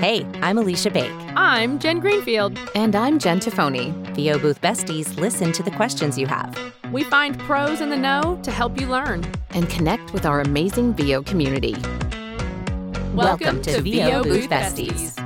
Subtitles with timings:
[0.00, 1.12] Hey, I'm Alicia Bake.
[1.36, 2.58] I'm Jen Greenfield.
[2.74, 3.92] And I'm Jen Tafoni.
[4.14, 6.58] VO Booth Besties listen to the questions you have.
[6.90, 10.94] We find pros in the know to help you learn and connect with our amazing
[10.94, 11.74] VO community.
[13.12, 15.18] Welcome, Welcome to, to VO, VO Booth Besties.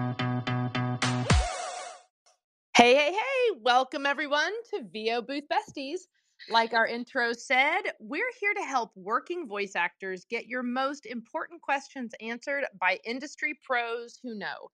[2.77, 3.61] Hey, hey, hey.
[3.63, 6.09] Welcome, everyone, to VO Booth Besties.
[6.51, 11.63] Like our intro said, we're here to help working voice actors get your most important
[11.63, 14.69] questions answered by industry pros who know.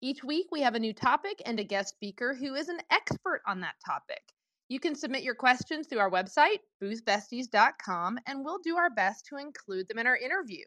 [0.00, 3.40] Each week, we have a new topic and a guest speaker who is an expert
[3.46, 4.22] on that topic.
[4.68, 9.36] You can submit your questions through our website, boothbesties.com, and we'll do our best to
[9.36, 10.64] include them in our interview.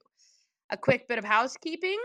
[0.72, 2.00] A quick bit of housekeeping.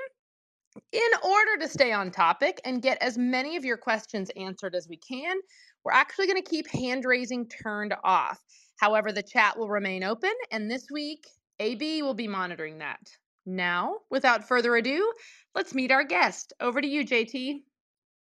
[0.93, 4.89] In order to stay on topic and get as many of your questions answered as
[4.89, 5.37] we can,
[5.85, 8.41] we're actually going to keep hand raising turned off.
[8.79, 11.27] However, the chat will remain open, and this week,
[11.61, 13.01] AB will be monitoring that.
[13.47, 15.13] Now, without further ado,
[15.55, 16.53] let's meet our guest.
[16.61, 17.61] Over to you, JT.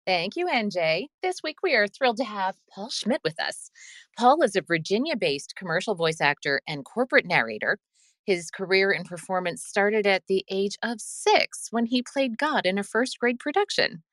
[0.05, 1.05] Thank you, NJ.
[1.21, 3.71] This week we are thrilled to have Paul Schmidt with us.
[4.17, 7.79] Paul is a Virginia based commercial voice actor and corporate narrator.
[8.25, 12.77] His career in performance started at the age of six when he played God in
[12.77, 14.03] a first grade production.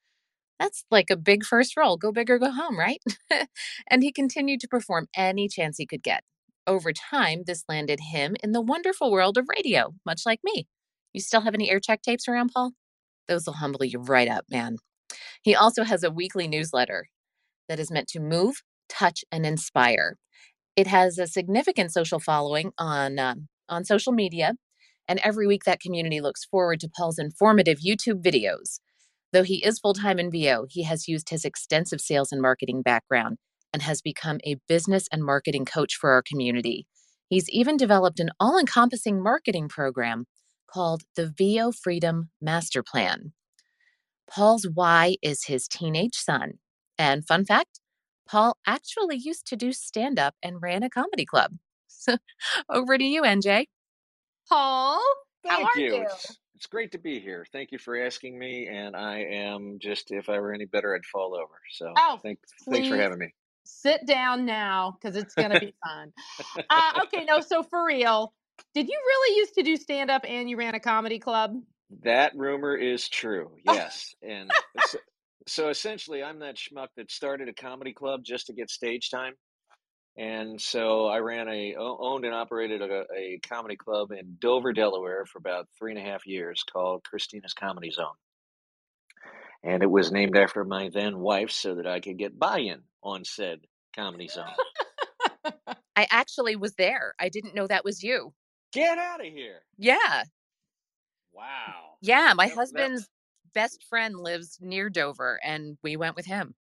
[0.61, 1.97] That's like a big first role.
[1.97, 3.03] Go big or go home, right?
[3.91, 6.23] and he continued to perform any chance he could get.
[6.67, 10.69] Over time, this landed him in the wonderful world of radio, much like me.
[11.15, 12.73] You still have any air check tapes around, Paul?
[13.27, 14.77] Those will humble you right up, man.
[15.43, 17.09] He also has a weekly newsletter
[17.69, 18.57] that is meant to move,
[18.89, 20.19] touch, and inspire.
[20.77, 23.35] It has a significant social following on uh,
[23.69, 24.55] on social media,
[25.09, 28.81] and every week that community looks forward to Paul's informative YouTube videos
[29.33, 32.83] Though he is full time in VO, he has used his extensive sales and marketing
[32.83, 33.39] background
[33.73, 36.87] and has become a business and marketing coach for our community.
[37.29, 40.27] He's even developed an all encompassing marketing program
[40.69, 43.33] called the VO Freedom Master Plan.
[44.29, 46.55] Paul's why is his teenage son.
[46.99, 47.81] And fun fact
[48.29, 51.53] Paul actually used to do stand up and ran a comedy club.
[51.89, 52.17] So
[52.69, 53.67] over to you, NJ.
[54.49, 55.03] Paul,
[55.45, 55.95] Thank how are you.
[55.95, 56.07] you?
[56.61, 57.47] It's great to be here.
[57.53, 58.69] Thank you for asking me.
[58.71, 61.55] And I am just, if I were any better, I'd fall over.
[61.71, 63.33] So oh, thanks, thanks for having me.
[63.65, 66.13] Sit down now because it's going to be fun.
[66.69, 68.35] uh, okay, no, so for real,
[68.75, 71.57] did you really used to do stand up and you ran a comedy club?
[72.03, 73.53] That rumor is true.
[73.65, 74.15] Yes.
[74.23, 74.51] and
[74.85, 74.99] so,
[75.47, 79.33] so essentially, I'm that schmuck that started a comedy club just to get stage time.
[80.21, 85.25] And so I ran a owned and operated a, a comedy club in Dover, Delaware,
[85.25, 88.13] for about three and a half years, called Christina's Comedy Zone.
[89.65, 93.25] And it was named after my then wife, so that I could get buy-in on
[93.25, 93.61] said
[93.97, 94.53] comedy zone.
[95.97, 97.15] I actually was there.
[97.19, 98.35] I didn't know that was you.
[98.75, 99.63] Get out of here!
[99.79, 100.25] Yeah.
[101.33, 101.97] Wow.
[102.03, 103.09] Yeah, my husband's
[103.55, 106.55] best friend lives near Dover, and we went with him.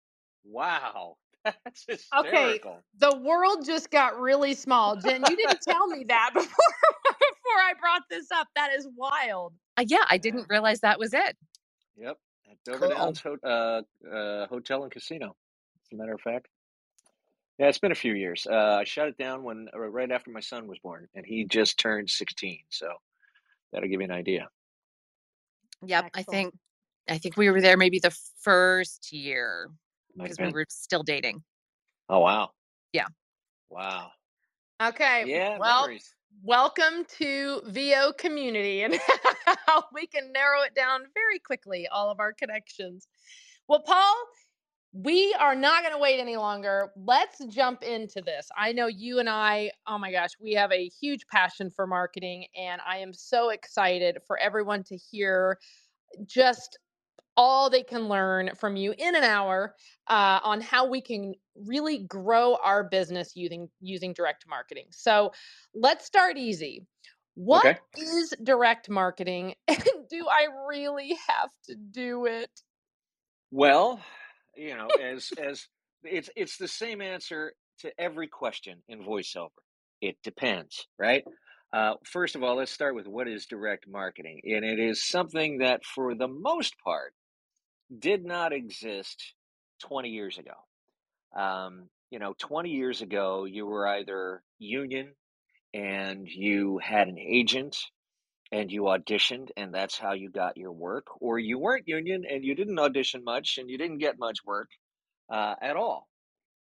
[0.45, 1.17] Wow.
[1.65, 2.73] That's hysterical.
[2.73, 4.97] Okay, the world just got really small.
[4.97, 6.49] Jen, you didn't tell me that before
[7.05, 8.49] before I brought this up.
[8.57, 9.55] That is wild.
[9.77, 11.37] Uh, yeah, I didn't realize that was it.
[11.97, 12.19] Yep,
[12.51, 12.97] at Dover cool.
[12.97, 13.83] Downs Ho- uh,
[14.15, 15.37] uh, Hotel and Casino.
[15.85, 16.49] As a matter of fact.
[17.59, 18.47] Yeah, it's been a few years.
[18.51, 21.45] Uh, I shut it down when uh, right after my son was born, and he
[21.45, 22.61] just turned sixteen.
[22.71, 22.89] So
[23.73, 24.49] that'll give you an idea.
[25.85, 26.29] Yep, Excellent.
[26.29, 26.55] I think
[27.09, 29.71] I think we were there maybe the first year
[30.17, 31.43] because we were still dating.
[32.09, 32.51] Oh wow.
[32.93, 33.07] Yeah.
[33.71, 34.11] Wow.
[34.83, 35.25] Okay.
[35.27, 35.59] Yeah.
[35.59, 36.15] Well, memories.
[36.43, 38.99] welcome to VO community and
[39.67, 43.09] how we can narrow it down very quickly, all of our connections.
[43.69, 44.15] Well, Paul,
[44.93, 46.91] we are not going to wait any longer.
[46.97, 48.49] Let's jump into this.
[48.57, 52.47] I know you and I, oh my gosh, we have a huge passion for marketing,
[52.57, 55.59] and I am so excited for everyone to hear
[56.25, 56.79] just
[57.37, 59.75] all they can learn from you in an hour
[60.09, 64.87] uh, on how we can really grow our business using using direct marketing.
[64.91, 65.33] So
[65.75, 66.87] let's start easy.
[67.35, 67.79] What okay.
[67.97, 72.51] is direct marketing, and do I really have to do it?
[73.51, 74.01] Well,
[74.57, 75.67] you know, as as
[76.03, 79.51] it's it's the same answer to every question in voiceover.
[80.01, 81.25] It depends, right?
[81.73, 85.59] Uh, first of all, let's start with what is direct marketing, and it is something
[85.59, 87.13] that, for the most part,
[87.97, 89.35] did not exist
[89.81, 90.55] 20 years ago.
[91.39, 95.13] Um, you know, 20 years ago, you were either union
[95.75, 97.77] and you had an agent
[98.53, 102.45] and you auditioned and that's how you got your work, or you weren't union and
[102.45, 104.69] you didn't audition much and you didn't get much work
[105.31, 106.09] uh, at all.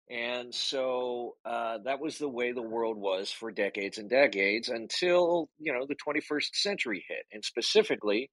[0.10, 5.50] And so uh, that was the way the world was for decades and decades until,
[5.60, 7.26] you know, the 21st century hit.
[7.34, 8.32] And specifically,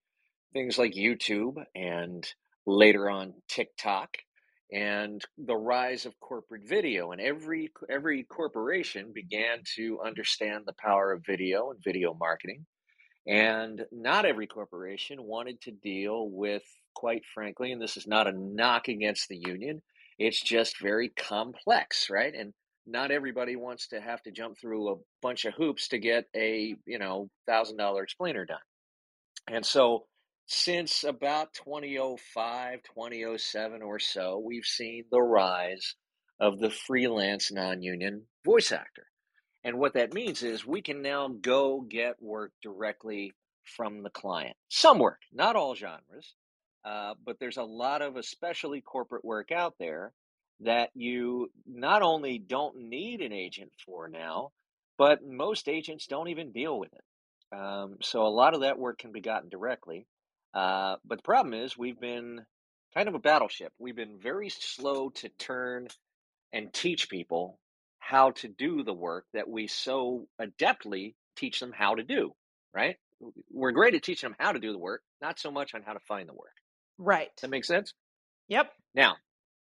[0.52, 2.24] things like YouTube and
[2.66, 4.16] later on TikTok,
[4.72, 7.12] and the rise of corporate video.
[7.12, 12.66] And every every corporation began to understand the power of video and video marketing.
[13.26, 16.62] And not every corporation wanted to deal with,
[16.94, 19.80] quite frankly, and this is not a knock against the union,
[20.18, 22.34] it's just very complex, right?
[22.34, 22.52] And
[22.86, 26.76] not everybody wants to have to jump through a bunch of hoops to get a,
[26.86, 28.58] you know, thousand dollar explainer done.
[29.48, 30.04] And so
[30.46, 35.94] since about 2005, 2007 or so, we've seen the rise
[36.40, 39.06] of the freelance non union voice actor.
[39.62, 43.32] And what that means is we can now go get work directly
[43.64, 44.56] from the client.
[44.68, 46.34] Some work, not all genres,
[46.84, 50.12] uh, but there's a lot of especially corporate work out there
[50.60, 54.52] that you not only don't need an agent for now,
[54.98, 57.56] but most agents don't even deal with it.
[57.56, 60.06] Um, so a lot of that work can be gotten directly.
[60.54, 62.44] Uh, but the problem is we've been
[62.94, 63.72] kind of a battleship.
[63.78, 65.88] We've been very slow to turn
[66.52, 67.58] and teach people
[67.98, 72.32] how to do the work that we so adeptly teach them how to do,
[72.72, 72.96] right?
[73.50, 75.94] We're great at teaching them how to do the work, not so much on how
[75.94, 76.52] to find the work.
[76.98, 77.30] Right.
[77.40, 77.92] That makes sense?
[78.48, 78.70] Yep.
[78.94, 79.16] Now,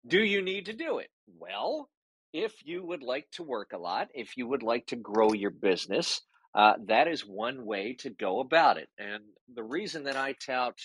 [0.06, 1.08] do you need to do it?
[1.38, 1.88] Well,
[2.32, 5.50] if you would like to work a lot, if you would like to grow your
[5.50, 6.20] business,
[6.56, 8.88] uh, that is one way to go about it.
[8.98, 9.22] And
[9.54, 10.78] the reason that I tout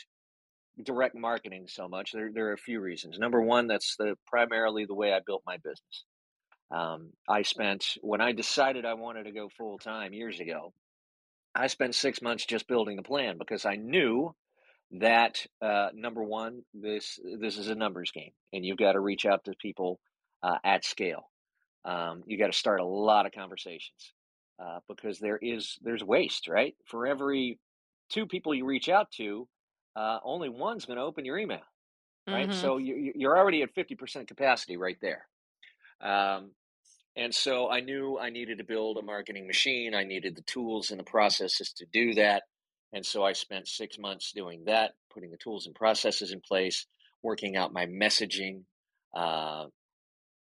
[0.83, 3.17] direct marketing so much, there, there are a few reasons.
[3.17, 6.05] Number one, that's the primarily the way I built my business.
[6.71, 10.73] Um, I spent when I decided I wanted to go full time years ago.
[11.55, 14.35] I spent six months just building the plan because I knew
[14.99, 19.25] that uh, number one, this this is a numbers game, and you've got to reach
[19.25, 19.99] out to people
[20.43, 21.29] uh, at scale.
[21.85, 24.13] Um, you got to start a lot of conversations
[24.61, 26.75] uh, because there is there's waste, right?
[26.85, 27.59] For every
[28.09, 29.47] two people you reach out to,
[29.95, 31.61] uh, only one's going to open your email,
[32.27, 32.49] right?
[32.49, 32.59] Mm-hmm.
[32.59, 35.25] So you, you're already at fifty percent capacity right there.
[36.01, 36.51] Um,
[37.15, 39.93] and so I knew I needed to build a marketing machine.
[39.93, 42.43] I needed the tools and the processes to do that.
[42.93, 46.85] And so I spent six months doing that, putting the tools and processes in place,
[47.21, 48.63] working out my messaging,
[49.15, 49.65] uh,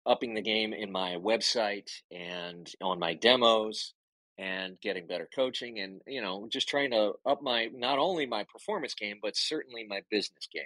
[0.06, 3.94] upping the game in my website and on my demos
[4.38, 8.44] and getting better coaching and you know just trying to up my not only my
[8.44, 10.62] performance game but certainly my business game.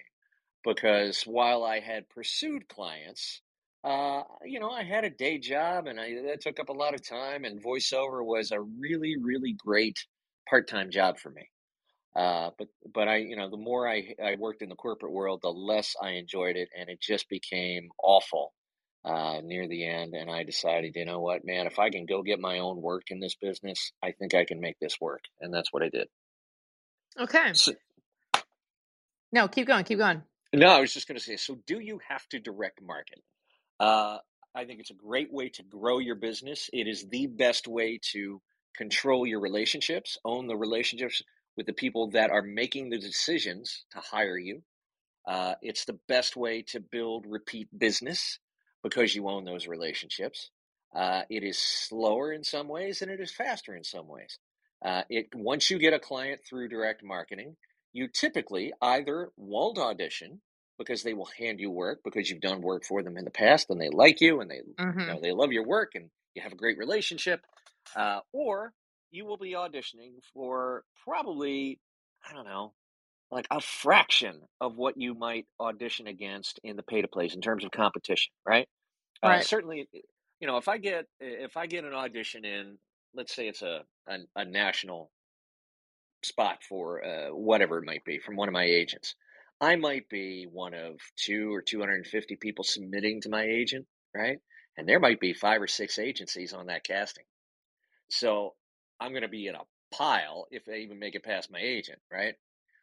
[0.64, 3.42] Because while i had pursued clients
[3.84, 6.94] uh, you know i had a day job and I, that took up a lot
[6.94, 10.06] of time and voiceover was a really really great
[10.48, 11.48] part-time job for me.
[12.14, 15.40] Uh, but but I you know the more I I worked in the corporate world,
[15.42, 18.52] the less I enjoyed it, and it just became awful
[19.04, 20.14] uh, near the end.
[20.14, 23.04] And I decided, you know what, man, if I can go get my own work
[23.08, 26.08] in this business, I think I can make this work, and that's what I did.
[27.19, 27.52] Okay.
[27.52, 27.72] So,
[29.32, 29.84] No, keep going.
[29.84, 30.22] Keep going.
[30.52, 33.22] no, I was just going to say, so do you have to direct market?
[33.81, 34.19] Uh,
[34.54, 36.69] I think it's a great way to grow your business.
[36.72, 38.40] It is the best way to
[38.76, 41.22] control your relationships, own the relationships
[41.56, 44.62] with the people that are making the decisions to hire you.
[45.26, 48.38] Uh, it's the best way to build repeat business
[48.82, 50.50] because you own those relationships.
[50.94, 54.38] Uh, it is slower in some ways and it is faster in some ways.
[54.84, 57.56] Uh, it once you get a client through direct marketing,
[57.93, 60.40] you typically either won't audition
[60.79, 63.70] because they will hand you work because you've done work for them in the past
[63.70, 65.01] and they like you and they Mm-hmm.
[65.01, 67.43] you know they love your work and you have a great relationship,
[67.94, 68.72] uh, or
[69.10, 71.79] you will be auditioning for probably
[72.29, 72.72] I don't know
[73.32, 77.43] like a fraction of what you might audition against in the pay to plays in
[77.43, 78.69] terms of competition, right?
[79.24, 79.89] Uh, certainly,
[80.41, 82.79] you know, if I get if I get an audition in,
[83.15, 85.10] let's say it's a a, a national
[86.24, 89.17] spot for uh, whatever it might be from one of my agents,
[89.60, 93.44] I might be one of two or two hundred and fifty people submitting to my
[93.44, 94.39] agent, right?
[94.77, 97.24] And there might be five or six agencies on that casting,
[98.10, 98.55] so
[99.01, 99.62] I'm going to be in a
[99.94, 102.34] pile if they even make it past my agent, right?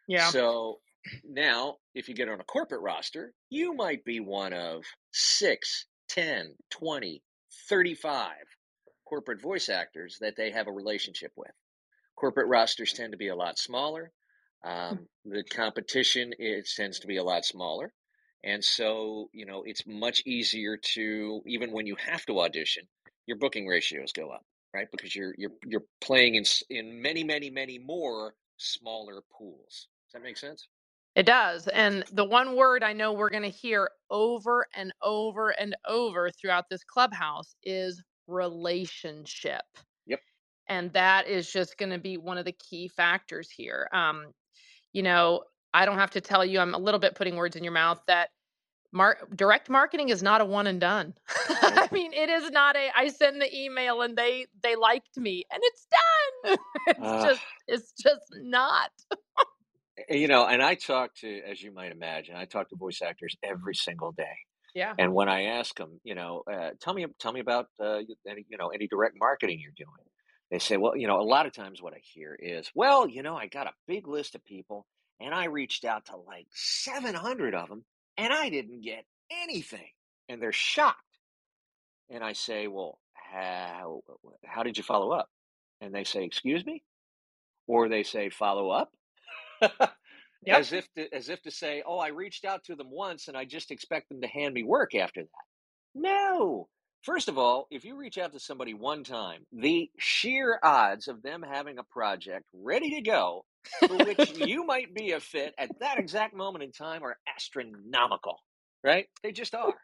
[0.10, 0.30] Yeah.
[0.32, 0.80] So
[1.24, 6.56] now, if you get on a corporate roster, you might be one of 6, 10,
[6.72, 7.24] 20,
[7.70, 8.32] 35
[9.08, 11.52] corporate voice actors that they have a relationship with.
[12.16, 14.12] Corporate rosters tend to be a lot smaller.
[14.64, 17.94] Um, the competition it tends to be a lot smaller.
[18.44, 22.84] And so, you know, it's much easier to even when you have to audition,
[23.28, 24.88] your booking ratios go up, right?
[24.92, 29.88] Because you're you're you're playing in in many many many more smaller pools.
[30.10, 30.68] Does that make sense?
[31.16, 31.68] It does.
[31.68, 36.32] And the one word I know we're going to hear over and over and over
[36.32, 39.64] throughout this clubhouse is relationship.
[40.06, 40.22] Yep.
[40.68, 43.90] And that is just going to be one of the key factors here.
[43.94, 44.34] Um,
[44.94, 47.64] you know, I don't have to tell you, I'm a little bit putting words in
[47.64, 48.30] your mouth that
[48.94, 51.16] mar- direct marketing is not a one and done.
[51.50, 55.46] I mean, it is not a I send the email and they they liked me
[55.52, 56.58] and it's done.
[56.88, 58.92] it's Uh, just it's just not.
[60.10, 63.36] You know, and I talk to, as you might imagine, I talk to voice actors
[63.44, 64.38] every single day.
[64.76, 64.94] Yeah.
[64.98, 68.46] And when I ask them, you know, uh, tell me, tell me about uh, any,
[68.50, 70.06] you know, any direct marketing you're doing.
[70.52, 73.22] They say, well, you know, a lot of times what I hear is, well, you
[73.24, 74.86] know, I got a big list of people,
[75.20, 77.84] and I reached out to like 700 of them,
[78.18, 79.90] and I didn't get anything,
[80.28, 80.98] and they're shocked.
[82.10, 84.02] And I say, well, how
[84.44, 85.30] how did you follow up?
[85.82, 86.84] And they say, excuse me,
[87.68, 88.92] or they say, follow up.
[90.46, 90.62] Yep.
[90.62, 93.38] as if to, as if to say, "Oh, I reached out to them once and
[93.38, 95.46] I just expect them to hand me work after that."
[95.96, 96.70] No.
[97.04, 101.22] First of all, if you reach out to somebody one time, the sheer odds of
[101.22, 103.46] them having a project ready to go
[103.88, 108.38] for which you might be a fit at that exact moment in time are astronomical,
[108.84, 109.08] right?
[109.24, 109.76] They just are.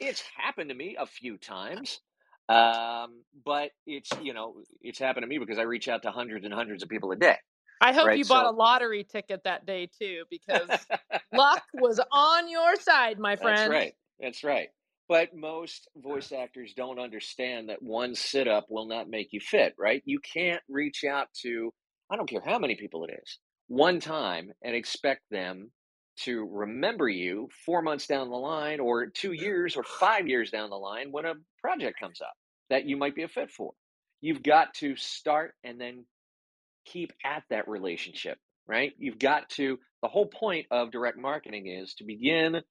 [0.00, 2.00] It's happened to me a few times.
[2.48, 6.44] Um, but it's, you know, it's happened to me because I reach out to hundreds
[6.44, 7.38] and hundreds of people a day.
[7.84, 10.68] I hope Right, you bought so- a lottery ticket that day too, because
[11.34, 13.58] luck was on your side, my friend.
[13.58, 13.92] That's right.
[14.18, 14.68] That's right.
[15.06, 19.74] But most voice actors don't understand that one sit up will not make you fit,
[19.78, 20.02] right?
[20.06, 21.74] You can't reach out to,
[22.10, 23.38] I don't care how many people it is,
[23.68, 25.70] one time and expect them
[26.20, 30.70] to remember you four months down the line or two years or five years down
[30.70, 32.32] the line when a project comes up
[32.70, 33.72] that you might be a fit for.
[34.22, 36.06] You've got to start and then
[36.84, 38.92] keep at that relationship, right?
[38.98, 42.62] You've got to, the whole point of direct marketing is to begin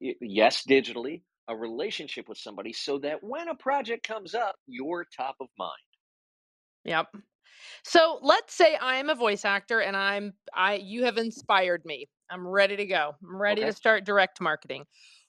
[0.00, 5.36] yes, digitally, a relationship with somebody so that when a project comes up, you're top
[5.40, 5.72] of mind.
[6.84, 7.06] Yep.
[7.84, 12.08] So let's say I am a voice actor and I'm I you have inspired me.
[12.30, 13.14] I'm ready to go.
[13.22, 13.70] I'm ready Okay.
[13.70, 14.84] to start direct marketing.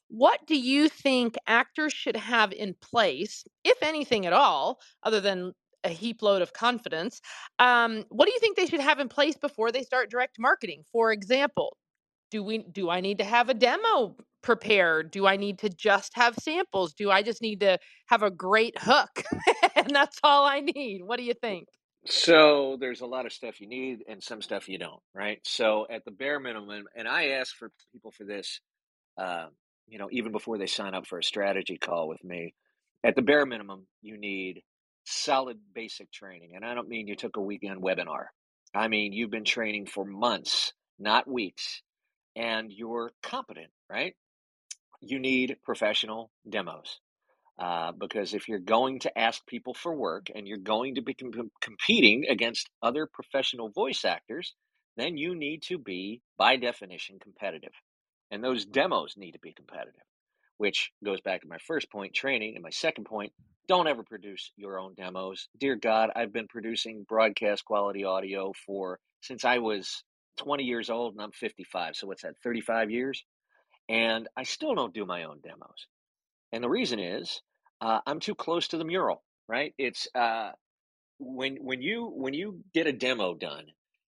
[0.10, 5.54] What do you think actors should have in place, if anything at all, other than
[5.84, 7.22] a heap load of confidence?
[7.58, 10.84] Um, what do you think they should have in place before they start direct marketing?
[10.92, 11.78] For example,
[12.32, 15.12] do we do I need to have a demo prepared?
[15.12, 16.94] Do I need to just have samples?
[16.94, 19.24] Do I just need to have a great hook?
[19.76, 21.02] and that's all I need.
[21.04, 21.68] What do you think?
[22.06, 25.40] So there's a lot of stuff you need and some stuff you don't, right?
[25.46, 28.62] So at the bare minimum, and I ask for people for this,
[29.18, 29.48] uh,
[29.88, 32.54] you know, even before they sign up for a strategy call with me,
[33.04, 34.62] at the bare minimum, you need
[35.10, 36.52] solid basic training.
[36.56, 38.26] And I don't mean you took a weekend webinar.
[38.74, 41.82] I mean, you've been training for months, not weeks,
[42.36, 44.16] and you're competent, right?
[45.02, 47.00] You need professional demos.
[47.58, 51.14] Uh, because if you're going to ask people for work and you're going to be
[51.14, 54.54] com- competing against other professional voice actors,
[54.96, 57.74] then you need to be, by definition, competitive.
[58.32, 60.06] And those demos need to be competitive,
[60.60, 62.56] which goes back to my first point training.
[62.56, 63.32] And my second point
[63.70, 65.48] don't ever produce your own demos.
[65.58, 70.04] Dear God, I've been producing broadcast quality audio for since I was
[70.38, 71.96] 20 years old and I'm 55.
[71.96, 73.24] So what's that, 35 years?
[73.88, 75.88] And I still don't do my own demos.
[76.52, 77.42] And the reason is
[77.80, 79.74] uh, I'm too close to the mural, right?
[79.78, 80.52] It's uh,
[81.20, 83.66] when when you when you get a demo done,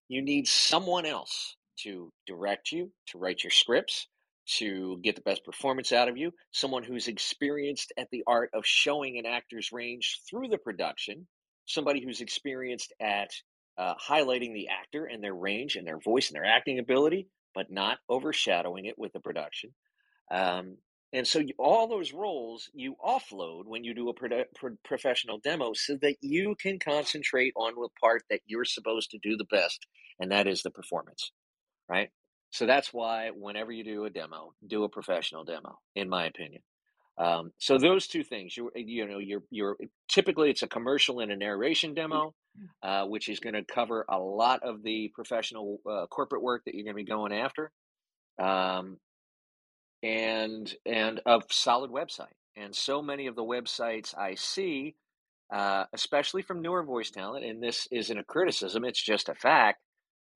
[0.10, 4.08] you need someone else to direct you, to write your scripts,
[4.45, 6.31] to get the best performance out of you.
[6.51, 11.27] Someone who's experienced at the art of showing an actor's range through the production.
[11.65, 13.29] Somebody who's experienced at
[13.77, 17.71] uh, highlighting the actor and their range and their voice and their acting ability, but
[17.71, 19.71] not overshadowing it with the production.
[20.29, 20.77] Um,
[21.13, 24.45] and so you, all those roles you offload when you do a pro-
[24.83, 29.36] professional demo so that you can concentrate on the part that you're supposed to do
[29.36, 29.86] the best,
[30.19, 31.31] and that is the performance,
[31.89, 32.10] right?
[32.51, 36.62] So that's why whenever you do a demo, do a professional demo, in my opinion.
[37.17, 39.77] Um, so those two things, you you know, you're you're
[40.10, 42.34] typically it's a commercial and a narration demo,
[42.84, 46.75] uh, which is going to cover a lot of the professional uh, corporate work that
[46.75, 47.72] you're going to be going after.
[48.41, 48.98] Um,
[50.03, 52.34] and and a solid website.
[52.55, 54.96] And so many of the websites I see,
[55.53, 59.79] uh, especially from newer voice talent, and this isn't a criticism; it's just a fact.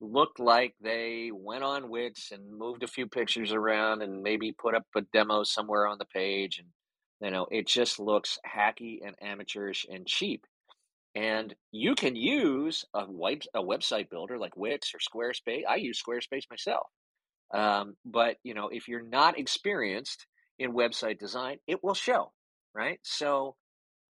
[0.01, 4.75] Looked like they went on Wix and moved a few pictures around and maybe put
[4.75, 6.67] up a demo somewhere on the page, and
[7.21, 10.45] you know it just looks hacky and amateurish and cheap.
[11.15, 15.63] And you can use a web a website builder like Wix or Squarespace.
[15.67, 16.87] I use Squarespace myself.
[17.53, 20.25] Um, but you know, if you're not experienced
[20.59, 22.31] in website design, it will show,
[22.73, 22.99] right?
[23.03, 23.55] So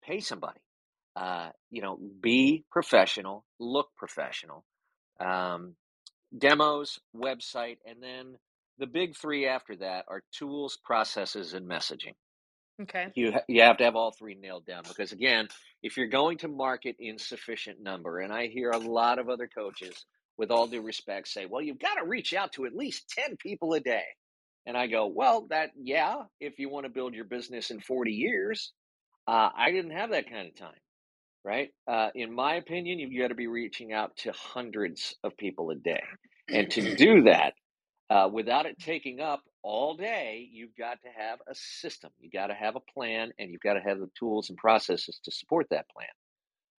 [0.03, 0.61] pay somebody.
[1.15, 4.65] Uh, you know, be professional, look professional.
[5.21, 5.77] Um,
[6.37, 8.37] demos, website, and then
[8.79, 12.15] the big three after that are tools, processes, and messaging.
[12.83, 13.09] Okay.
[13.15, 15.49] You ha- you have to have all three nailed down because again,
[15.83, 19.49] if you're going to market in sufficient number, and I hear a lot of other
[19.49, 20.07] coaches,
[20.39, 23.37] with all due respect, say, "Well, you've got to reach out to at least ten
[23.39, 24.05] people a day,"
[24.67, 28.13] and I go, "Well, that yeah, if you want to build your business in 40
[28.13, 28.73] years,
[29.29, 30.79] uh, I didn't have that kind of time."
[31.47, 31.69] Right?
[31.87, 35.77] Uh, in my opinion, you've got to be reaching out to hundreds of people a
[35.77, 36.03] day.
[36.49, 37.55] And to do that,
[38.11, 42.11] uh, without it taking up all day, you've got to have a system.
[42.19, 45.21] You've got to have a plan, and you've got to have the tools and processes
[45.23, 46.09] to support that plan.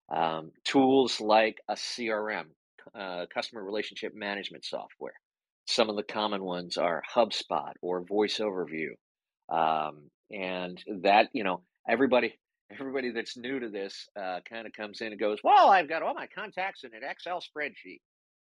[0.09, 2.47] Um, tools like a CRM,
[2.93, 5.13] uh, customer relationship management software.
[5.65, 8.89] Some of the common ones are HubSpot or Voice Overview,
[9.49, 12.35] um, and that you know everybody
[12.71, 16.03] everybody that's new to this uh, kind of comes in and goes, "Well, I've got
[16.03, 18.01] all my contacts in an Excel spreadsheet."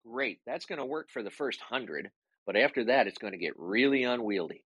[0.07, 2.11] Great, that's going to work for the first hundred
[2.49, 4.65] but after that, it's going to get really unwieldy,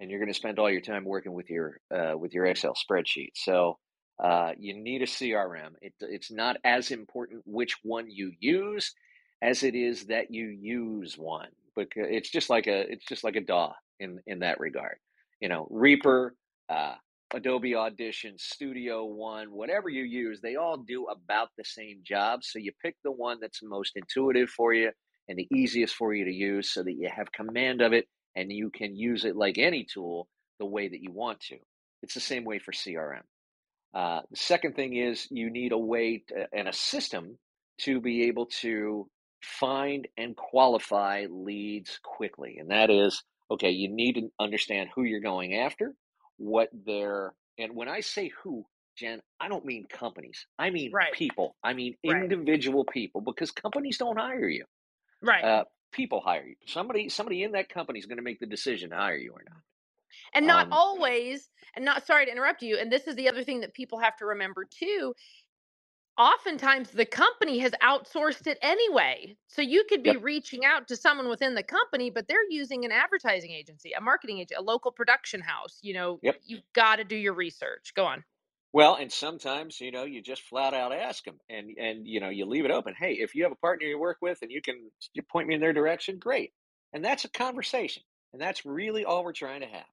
[0.00, 2.72] and you're going to spend all your time working with your uh, with your Excel
[2.72, 3.32] spreadsheet.
[3.34, 3.76] So
[4.18, 5.72] uh, you need a CRM.
[5.82, 8.94] It, it's not as important which one you use
[9.42, 11.50] as it is that you use one.
[11.76, 14.96] But it's just like a it's just like a DAW in in that regard.
[15.38, 16.34] You know, Reaper,
[16.70, 16.94] uh,
[17.34, 22.42] Adobe Audition, Studio One, whatever you use, they all do about the same job.
[22.42, 24.90] So you pick the one that's most intuitive for you
[25.28, 28.50] and the easiest for you to use so that you have command of it and
[28.50, 30.26] you can use it like any tool
[30.58, 31.56] the way that you want to.
[32.02, 33.22] It's the same way for CRM.
[33.94, 37.38] Uh, the second thing is you need a way to, and a system
[37.80, 39.08] to be able to
[39.42, 42.56] find and qualify leads quickly.
[42.58, 45.94] And that is okay, you need to understand who you're going after,
[46.38, 48.64] what their, and when I say who,
[48.96, 50.46] Jen, I don't mean companies.
[50.58, 51.12] I mean Right.
[51.12, 51.56] people.
[51.62, 52.22] I mean Right.
[52.22, 54.64] individual people because companies don't hire you.
[55.22, 55.44] Right.
[55.44, 56.56] Uh, people hire you.
[56.66, 59.42] Somebody somebody in that company is going to make the decision to hire you or
[59.48, 59.58] not.
[60.34, 63.44] and not um, always and not sorry to interrupt you and this is the other
[63.44, 65.14] thing that people have to remember too
[66.18, 70.16] oftentimes the company has outsourced it anyway so you could be Yep.
[70.16, 74.38] reaching out to someone within the company but they're using an advertising agency a marketing
[74.38, 76.42] agent a local production house you know Yep.
[76.42, 78.24] you've got to do your research go on
[78.72, 82.28] Well, and sometimes you know you just flat out ask them, and and you know
[82.28, 82.94] you leave it open.
[82.94, 85.54] Hey, if you have a partner you work with and you can you point me
[85.54, 86.52] in their direction, great.
[86.92, 88.02] And that's a conversation,
[88.32, 89.86] and that's really all we're trying to have.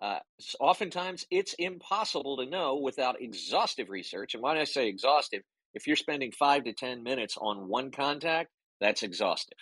[0.00, 0.20] Uh,
[0.60, 4.34] oftentimes, it's impossible to know without exhaustive research.
[4.34, 5.42] And when I say exhaustive,
[5.74, 8.50] if you're spending five to ten minutes on one contact,
[8.80, 9.58] that's exhaustive.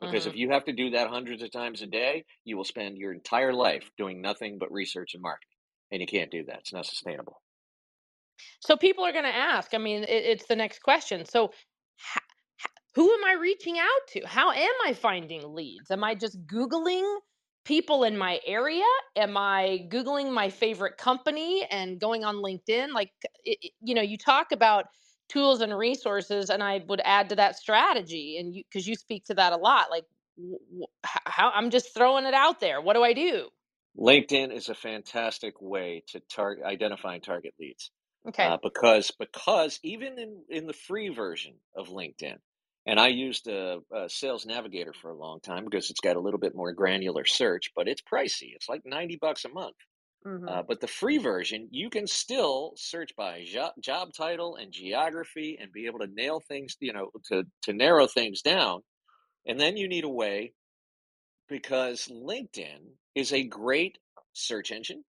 [0.00, 0.26] Because Mhm.
[0.26, 3.12] if you have to do that hundreds of times a day, you will spend your
[3.12, 5.56] entire life doing nothing but research and marketing,
[5.92, 6.60] and you can't do that.
[6.60, 7.42] It's not sustainable.
[8.60, 11.50] so people are going to ask i mean it, it's the next question so
[12.94, 17.18] who am i reaching out to how am i finding leads am i just googling
[17.64, 18.84] people in my area
[19.16, 23.12] am i googling my favorite company and going on linkedin like
[23.44, 24.86] it- you know you talk about
[25.28, 29.24] tools and resources and i would add to that strategy and you because you speak
[29.24, 30.04] to that a lot like
[30.38, 33.48] w- w- h- how i'm just throwing it out there what do i do
[33.98, 37.90] LinkedIn is a fantastic way to target identifying target leads
[38.28, 42.36] okay uh, because because even in in the free version of LinkedIn,
[42.86, 46.20] and I used a, a Sales Navigator for a long time because it's got a
[46.20, 48.50] little bit more granular search, but it's pricey.
[48.54, 49.76] It's like ninety bucks a month.
[50.28, 50.48] Mhm.
[50.48, 55.58] Uh, but the free version, you can still search by jo- job title and geography
[55.60, 58.82] and be able to nail things, you know, to to narrow things down.
[59.46, 60.54] And then you need a way
[61.48, 63.98] because LinkedIn is a great
[64.34, 65.04] search engine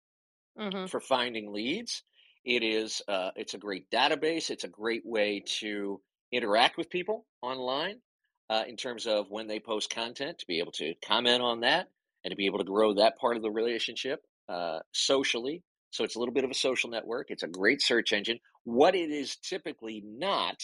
[0.57, 0.87] Mhm.
[0.87, 2.03] for finding leads.
[2.45, 4.51] It is uh, it's a great database.
[4.51, 6.03] It's a great way to
[6.33, 8.01] interact with people online
[8.49, 11.89] uh, in terms of when they post content to be able to comment on that
[12.25, 15.63] and to be able to grow that part of the relationship uh, socially.
[15.91, 17.31] So it's a little bit of a social network.
[17.31, 18.39] It's a great search engine.
[18.65, 20.61] What it is typically not,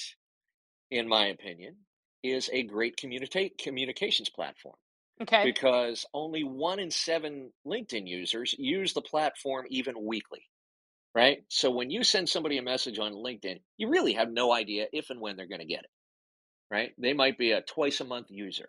[0.90, 1.77] in my opinion,
[2.23, 4.77] is a great communicate communications platform
[5.21, 10.42] okay because only one in seven LinkedIn users use the platform even weekly,
[11.14, 11.38] right?
[11.49, 15.11] So when you send somebody a message on LinkedIn, you really have no idea if
[15.11, 15.90] and when they're going to get it,
[16.71, 16.92] right?
[16.99, 18.68] They might be a twice a month user,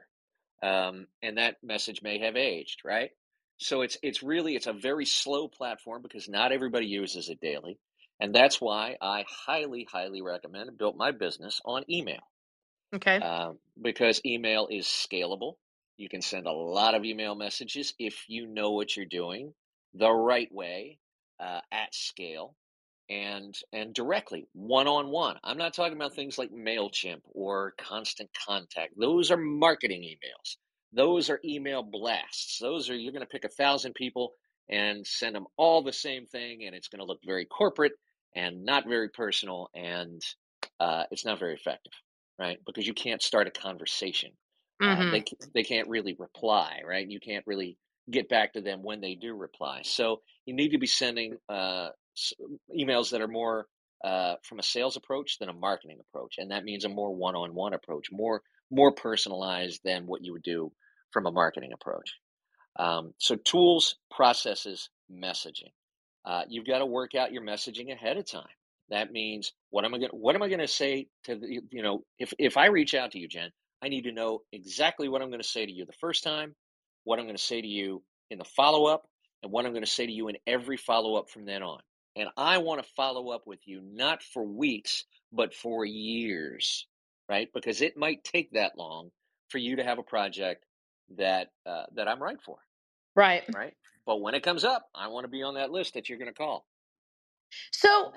[0.62, 3.12] um, and that message may have aged, right?
[3.57, 7.79] So it's it's really it's a very slow platform because not everybody uses it daily,
[8.19, 12.21] and that's why I highly highly recommend and built my business on email
[12.93, 15.55] okay um, because email is scalable.
[15.97, 19.53] You can send a lot of email messages if you know what you're doing
[19.93, 20.99] the right way
[21.39, 22.55] uh, at scale
[23.09, 25.37] and and directly one on one.
[25.43, 28.93] I'm not talking about things like Mailchimp or Constant Contact.
[28.97, 30.57] Those are marketing emails.
[30.93, 32.60] Those are email blasts.
[32.60, 34.34] Those are, you're going to pick a thousand people
[34.69, 37.93] and send them all the same thing, and it's going to look very corporate
[38.36, 40.21] and not very personal, and
[40.79, 41.93] uh, it's not very effective,
[42.39, 42.60] right?
[42.65, 44.32] Because you can't start a conversation.
[44.86, 47.10] Uh, hmm they they can't really reply, right?
[47.10, 47.77] You can't really
[48.12, 49.82] get back to them when they do reply.
[49.84, 51.89] So you need to be sending uh,
[52.77, 53.67] emails that are more
[54.03, 57.73] uh, from a sales approach than a marketing approach, and that means a more one-on-one
[57.73, 60.71] approach, more more personalized than what you would do
[61.13, 62.15] from a marketing approach.
[62.78, 65.71] Um, so tools, processes, messaging.
[66.26, 68.47] Uh, you've got to work out your messaging ahead of time.
[68.89, 71.82] That means what am I going what am I going to say to the, you
[71.82, 73.49] know if if I reach out to you, Jen,
[73.82, 76.56] I need to know exactly what I'm going to say to you the first time,
[77.04, 79.04] what I'm going to say to you in the follow up,
[79.41, 81.80] and what I'm going to say to you in every follow up from then on.
[82.15, 86.88] And I want to follow up with you not for weeks, but for years,
[87.30, 87.49] right?
[87.54, 89.10] Because it might take that long
[89.49, 90.63] for you to have a project
[91.11, 92.57] that uh, that I'm right for,
[93.15, 93.43] Right.
[93.53, 93.75] right?
[94.05, 96.31] But when it comes up, I want to be on that list that you're going
[96.31, 96.67] to call.
[97.71, 98.13] So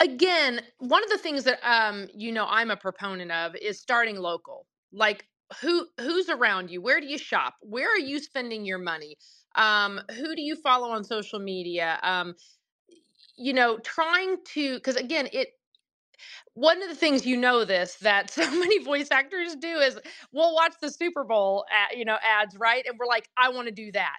[0.00, 4.16] again, one of the things that um you know I'm a proponent of is starting
[4.16, 4.66] local.
[4.92, 5.26] Like
[5.60, 6.80] who who's around you?
[6.80, 7.54] Where do you shop?
[7.62, 9.16] Where are you spending your money?
[9.54, 11.98] Um who do you follow on social media?
[12.02, 12.34] Um
[13.36, 15.57] you know, trying to because again, it
[16.54, 19.98] one of the things you know this that so many voice actors do is
[20.32, 22.84] we'll watch the Super Bowl, ad, you know, ads, right?
[22.86, 24.16] And we're like, I want to do that.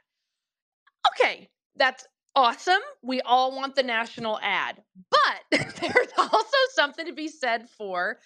[1.13, 2.81] Okay, that's awesome.
[3.01, 4.81] We all want the national ad.
[5.09, 8.19] But there's also something to be said for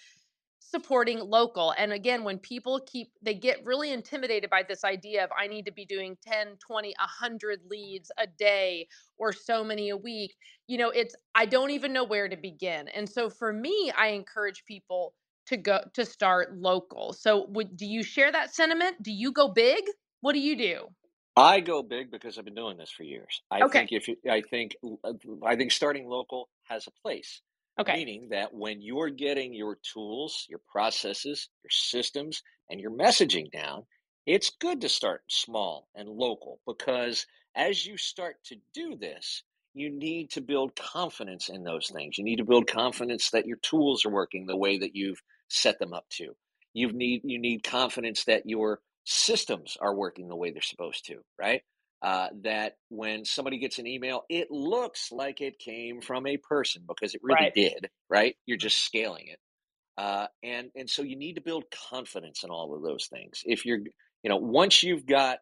[0.74, 1.74] supporting local.
[1.78, 5.66] And again, when people keep they get really intimidated by this idea of I need
[5.66, 10.34] to be doing 10, 20, 100 leads a day or so many a week,
[10.66, 12.88] you know, it's I don't even know where to begin.
[12.88, 15.14] And so for me, I encourage people
[15.46, 17.14] to go to start local.
[17.14, 19.02] So would do you share that sentiment?
[19.02, 19.84] Do you go big?
[20.22, 20.88] What do you do?
[21.36, 23.42] I go big because I've been doing this for years.
[23.50, 23.74] I Okay.
[23.74, 27.42] think if you, I think uh, I think starting local has a place,
[27.78, 27.96] Okay.
[27.96, 33.84] meaning that when you're getting your tools, your processes, your systems, and your messaging down,
[34.26, 39.42] it's good to start small and local because as you start to do this,
[39.74, 42.16] you need to build confidence in those things.
[42.16, 45.78] You need to build confidence that your tools are working the way that you've set
[45.78, 46.34] them up to.
[46.74, 51.20] You need you need confidence that your systems are working the way they're supposed to,
[51.38, 51.62] right?
[52.04, 56.84] Uh, that when somebody gets an email, it looks like it came from a person
[56.86, 57.54] because it really Right.
[57.54, 58.36] did, right?
[58.46, 59.40] You're just scaling it.
[59.96, 63.42] Uh, and and so you need to build confidence in all of those things.
[63.46, 65.38] If you're, you know, once you've got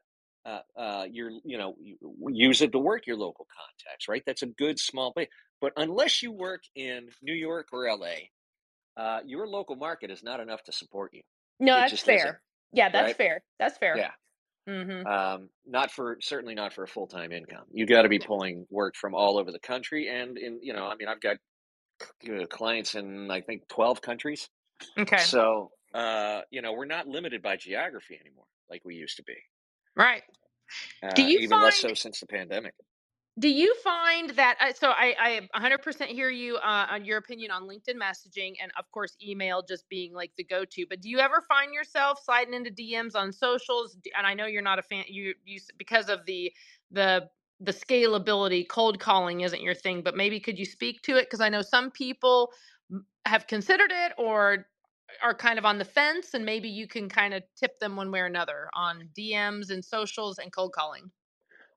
[0.47, 1.97] uh, uh, your, you know, you,
[2.31, 4.23] use it to work your local contacts, right?
[4.27, 5.29] That's a good small base.
[5.61, 8.29] But unless you work in New York or LA,
[8.97, 11.23] uh, your local market is not enough to support you.
[11.61, 12.43] No, It that's isn't, fair.
[12.73, 13.17] Yeah, that's right?
[13.17, 13.43] fair.
[13.59, 13.97] That's fair.
[13.97, 14.11] Yeah.
[14.69, 15.07] Mm-hmm.
[15.07, 17.65] Um, not for certainly not for a full time income.
[17.73, 20.87] You got to be pulling work from all over the country, and in you know,
[20.87, 21.37] I mean, I've got
[22.31, 24.49] uh, clients in I think twelve countries.
[24.99, 25.19] Okay.
[25.19, 29.35] So uh, you know, we're not limited by geography anymore like we used to be.
[29.97, 30.23] Right.
[31.17, 32.75] Do Uh, you even less so since the pandemic.
[33.39, 37.51] Do you find that uh, so I I 100% hear you uh, on your opinion
[37.51, 41.19] on LinkedIn messaging and of course email just being like the go-to but do you
[41.19, 45.05] ever find yourself sliding into DMs on socials and I know you're not a fan
[45.09, 46.53] you you because of the
[46.91, 47.29] the
[47.61, 51.41] the scalability cold calling isn't your thing but maybe could you speak to it because
[51.41, 52.53] I know some people
[53.27, 54.67] have considered it or
[55.23, 58.11] are kind of on the fence and maybe you can kind of tip them one
[58.11, 61.11] way or another on DMs and socials and cold calling.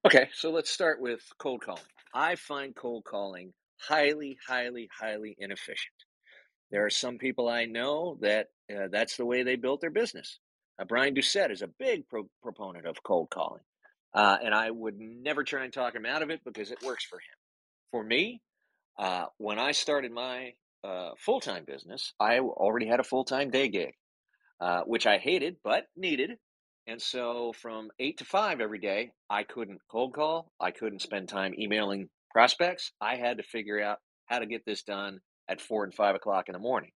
[0.06, 1.82] Okay, so let's start with cold calling.
[2.14, 5.96] I find cold calling highly, highly, highly inefficient.
[6.70, 10.38] There are some people I know that uh, that's the way they built their business.
[10.80, 13.64] Uh, Brian Doucette is a big pro- proponent of cold calling,
[14.14, 17.04] uh, and I would never try and talk him out of it because it works
[17.04, 17.38] for him.
[17.90, 18.42] For me,
[19.00, 23.50] uh, when I started my uh, full time business, I already had a full time
[23.50, 23.94] day gig,
[24.62, 26.38] uh, which I hated but needed.
[26.88, 30.52] And so from eight to five every day, I couldn't cold call.
[30.60, 32.92] I couldn't spend time emailing prospects.
[33.02, 35.20] I had to figure out how to get this done
[35.50, 36.92] at four and five o'clock in the morning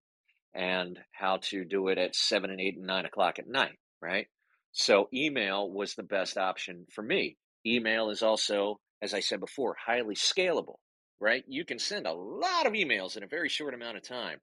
[0.53, 4.27] and how to do it at seven and eight and nine o'clock at night, right?
[4.71, 7.37] So email was the best option for me.
[7.65, 10.77] Email is also, as I said before, highly scalable,
[11.19, 11.43] right?
[11.47, 14.39] You can send a lot of emails in a very short amount of time,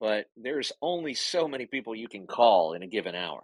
[0.00, 3.42] but there's only so many people you can call in a given hour.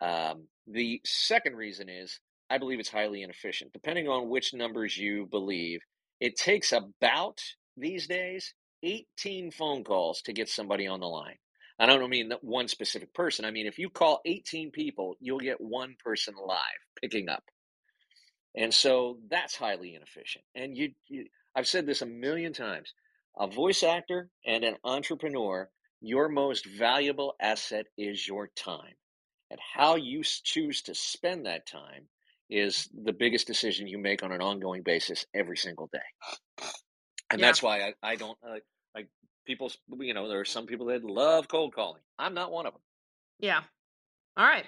[0.00, 3.72] Um, the second reason is I believe it's highly inefficient.
[3.72, 5.80] Depending on which numbers you believe,
[6.20, 7.40] it takes about
[7.76, 11.36] these days 18 phone calls to get somebody on the line.
[11.78, 13.46] I don't mean one specific person.
[13.46, 16.58] I mean, if you call 18 people, you'll get one person live
[17.00, 17.42] picking up.
[18.54, 20.44] And so that's highly inefficient.
[20.54, 22.92] And you, you I've said this a million times.
[23.38, 25.70] A voice actor and an entrepreneur,
[26.02, 28.94] your most valuable asset is your time.
[29.50, 32.06] And how you choose to spend that time
[32.48, 35.98] is the biggest decision you make on an ongoing basis every single day.
[37.30, 37.46] And Yeah.
[37.46, 38.58] that's why I, I don't uh,
[38.94, 39.08] like
[39.46, 42.02] people, you know, there are some people that love cold calling.
[42.18, 42.82] I'm not one of them.
[43.38, 43.62] Yeah.
[44.36, 44.66] All right.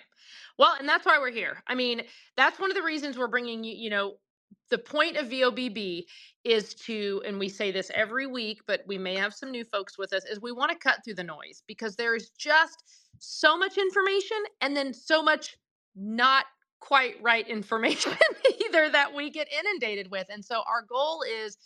[0.59, 1.62] Well, and that's why we're here.
[1.66, 2.03] I mean,
[2.37, 4.16] that's one of the reasons we're bringing you, you know,
[4.71, 6.05] the point of VOBB
[6.45, 9.99] is to, and we say this every week, but we may have some new folks
[9.99, 12.83] with us, is we want to cut through the noise because there is just
[13.19, 15.57] so much information and then so much
[15.95, 16.47] not
[16.81, 18.12] quite right information
[18.67, 20.27] either that we get inundated with.
[20.31, 21.57] And so our goal is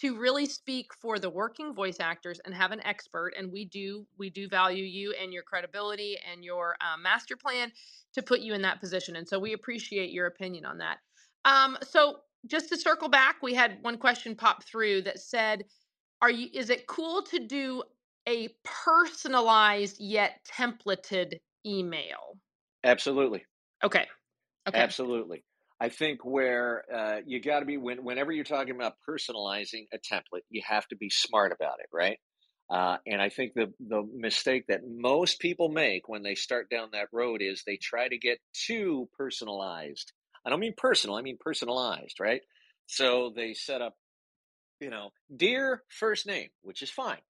[0.00, 4.06] to really speak for the working voice actors and have an expert and we do
[4.18, 7.72] we do value you and your credibility and your um, master plan
[8.12, 10.98] to put you in that position and so we appreciate your opinion on that
[11.44, 15.64] um, so just to circle back we had one question pop through that said
[16.22, 17.82] are you is it cool to do
[18.28, 21.34] a personalized yet templated
[21.66, 22.38] email
[22.84, 23.44] Absolutely.
[23.82, 24.06] okay
[24.66, 25.44] okay Absolutely.
[25.80, 29.98] I think where uh, you got to be when whenever you're talking about personalizing a
[29.98, 32.18] template, you have to be smart about it, right?
[32.70, 36.90] Uh, and I think the the mistake that most people make when they start down
[36.92, 40.12] that road is they try to get too personalized.
[40.46, 42.42] I don't mean personal; I mean personalized, right?
[42.86, 43.96] So they set up,
[44.80, 47.22] you know, dear first name, which is fine.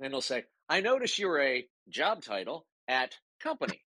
[0.00, 3.84] Then they'll say, "I notice you're a job title at company."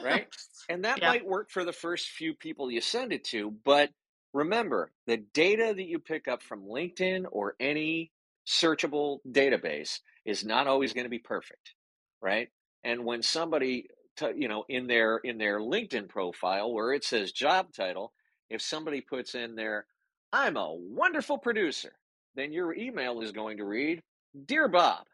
[0.00, 0.28] right?
[0.68, 1.04] And that Yeah.
[1.04, 3.90] might work for the first few people you send it to, but
[4.34, 8.12] remember the data that you pick up from LinkedIn or any
[8.46, 11.74] searchable database is not always going to be perfect,
[12.22, 12.50] right?
[12.84, 13.88] And when somebody
[14.18, 18.12] t- you know in their in their LinkedIn profile where it says job title,
[18.50, 19.86] if somebody puts in there
[20.32, 21.94] I'm a wonderful producer,
[22.36, 24.02] then your email is going to read,
[24.46, 25.06] "Dear Bob,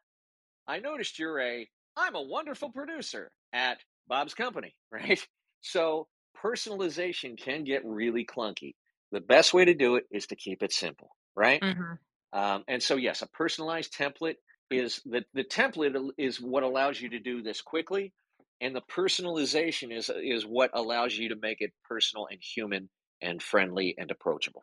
[0.69, 5.27] I noticed you're a I'm a wonderful producer at Bob's company, right?
[5.63, 6.09] So
[6.43, 8.75] personalization can get really clunky.
[9.13, 11.63] The best way to do it is to keep it simple, right?
[11.63, 11.99] Mhm.
[12.35, 14.37] Um, and so, yes, a personalized template
[14.71, 18.15] is the the template is what allows you to do this quickly,
[18.61, 22.91] and the personalization is is what allows you to make it personal and human
[23.23, 24.63] and friendly and approachable.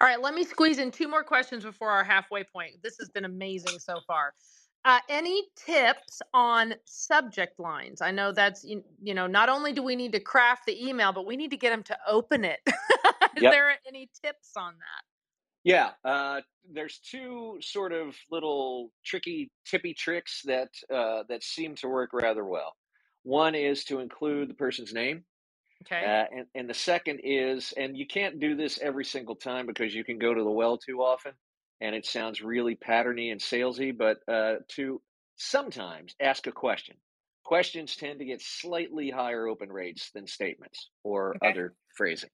[0.00, 2.82] All right, let me squeeze in two more questions before our halfway point.
[2.84, 4.34] This has been amazing so far.
[4.84, 8.00] Uh, any tips on subject lines?
[8.02, 11.12] I know that's you you know not only do we need to craft the email,
[11.12, 12.60] but we need to get them to open it.
[13.36, 13.50] Is Yep.
[13.50, 15.04] there any tips on that?
[15.64, 21.88] Yeah, uh, there's two sort of little tricky, tippy tricks that uh, that seem to
[21.88, 22.74] work rather well.
[23.22, 25.24] One is to include the person's name,
[25.82, 26.04] Okay.
[26.04, 29.94] uh, and and the second is, and you can't do this every single time because
[29.94, 31.34] you can go to the well too often,
[31.80, 33.96] and it sounds really patterny and salesy.
[33.96, 35.02] But uh, to
[35.36, 36.96] sometimes ask a question.
[37.44, 41.42] Questions tend to get slightly higher open rates than statements or Okay.
[41.42, 42.30] other phrasing.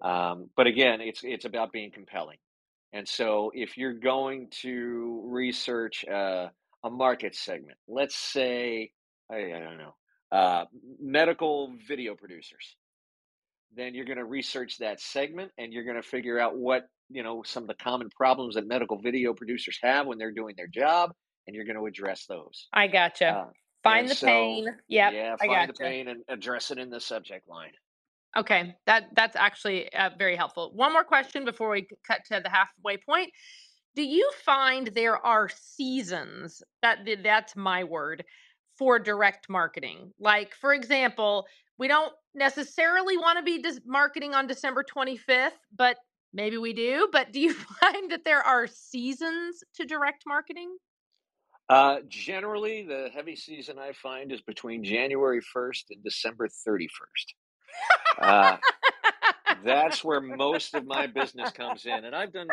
[0.00, 2.38] Um, but again, it's it's about being compelling.
[2.92, 6.50] And so, if you're going to research uh,
[6.84, 8.92] a market segment, let's say
[9.30, 9.94] I, I don't know
[10.32, 10.64] uh,
[11.00, 12.76] medical video producers,
[13.76, 17.22] then you're going to research that segment, and you're going to figure out what you
[17.22, 20.66] know some of the common problems that medical video producers have when they're doing their
[20.66, 21.12] job,
[21.46, 22.68] and you're going to address those.
[22.72, 23.28] I gotcha.
[23.28, 23.44] Uh,
[23.82, 24.66] Find the so, pain.
[24.88, 25.12] Yep.
[25.12, 27.72] yeah, I find the pain and address it in the subject line.
[28.36, 30.70] Okay, that that's actually uh, very helpful.
[30.74, 33.30] One more question before we cut to the halfway point.
[33.94, 38.24] Do you find there are seasons that that's my word
[38.78, 40.12] for direct marketing?
[40.18, 41.46] Like for example,
[41.78, 45.96] we don't necessarily want to be dis- marketing on December 25th, but
[46.32, 50.76] maybe we do, but do you find that there are seasons to direct marketing?
[51.68, 56.88] Uh, generally, the heavy season I find is between January 1st and December 31st.
[58.20, 58.56] Uh,
[59.64, 62.48] that's where most of my business comes in, and I've done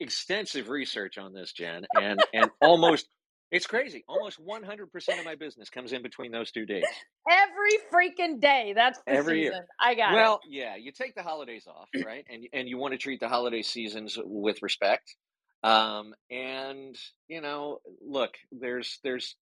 [0.00, 3.08] extensive research on this, Jen, and and almost
[3.50, 4.04] it's crazy.
[4.08, 6.84] Almost 100% of my business comes in between those two days.
[7.30, 8.72] Every freaking day.
[8.74, 9.66] That's the Every year.
[9.80, 10.16] I got it.
[10.16, 12.24] Well, yeah, you take the holidays off, right?
[12.28, 15.14] And and you want to treat the holiday seasons with respect.
[15.62, 16.96] Um, and
[17.28, 19.36] you know, look, there's there's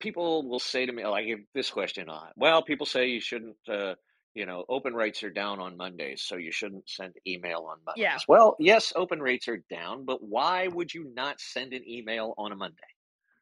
[0.00, 3.56] people will say to me, like if this question on, well, people say you shouldn't,
[3.68, 3.94] uh,
[4.34, 8.02] you know, open rates are down on Mondays, so you shouldn't send email on Mondays.
[8.02, 8.18] Yeah.
[8.28, 12.52] Well, yes, open rates are down, but why would you not send an email on
[12.52, 12.76] a Monday?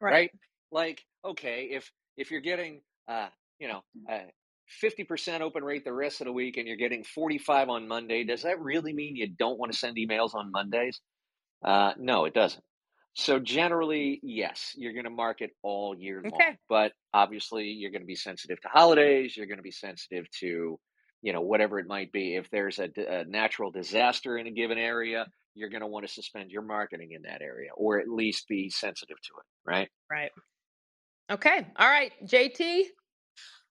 [0.03, 0.31] Right.
[0.71, 4.25] Like, okay, if if you're getting uh, you know, a
[4.83, 8.43] 50% open rate the rest of the week and you're getting 45 on Monday, does
[8.43, 10.99] that really mean you don't want to send emails on Mondays?
[11.63, 12.63] Uh, no, it doesn't.
[13.15, 16.57] So generally, yes, you're going to market all year long, Okay.
[16.67, 19.37] but obviously you're going to be sensitive to holidays.
[19.37, 20.79] You're going to be sensitive to,
[21.23, 22.35] you know, whatever it might be.
[22.35, 26.51] If there's a natural disaster in a given area, you're going to want to suspend
[26.51, 29.89] your marketing in that area, or at least be sensitive to it, right?
[30.11, 30.31] Right.
[31.31, 31.67] Okay.
[31.77, 32.11] All right.
[32.27, 32.85] JT.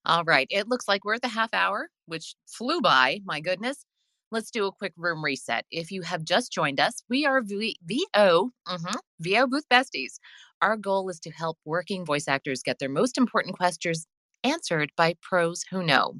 [0.05, 0.47] All right.
[0.51, 3.21] It looks like we're at the half hour, which flew by.
[3.25, 3.85] My goodness.
[4.31, 5.67] Let's do a quick room reset.
[5.71, 10.15] If you have just joined us, we are v- VO, mhm, VO Booth Besties.
[10.62, 14.07] Our goal is to help working voice actors get their most important questions
[14.44, 16.14] answered by pros who know.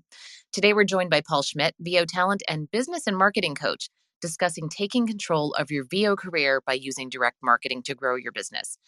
[0.52, 3.88] Today, we're joined by Paul Schmidt, VO talent and business and marketing coach,
[4.20, 8.78] discussing taking control of your VO career by using direct marketing to grow your business.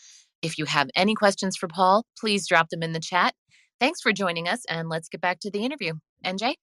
[0.42, 3.34] If you have any questions for Paul, please drop them in the chat.
[3.80, 5.94] Thanks for joining us, and let's get back to the interview.
[6.24, 6.54] NJ?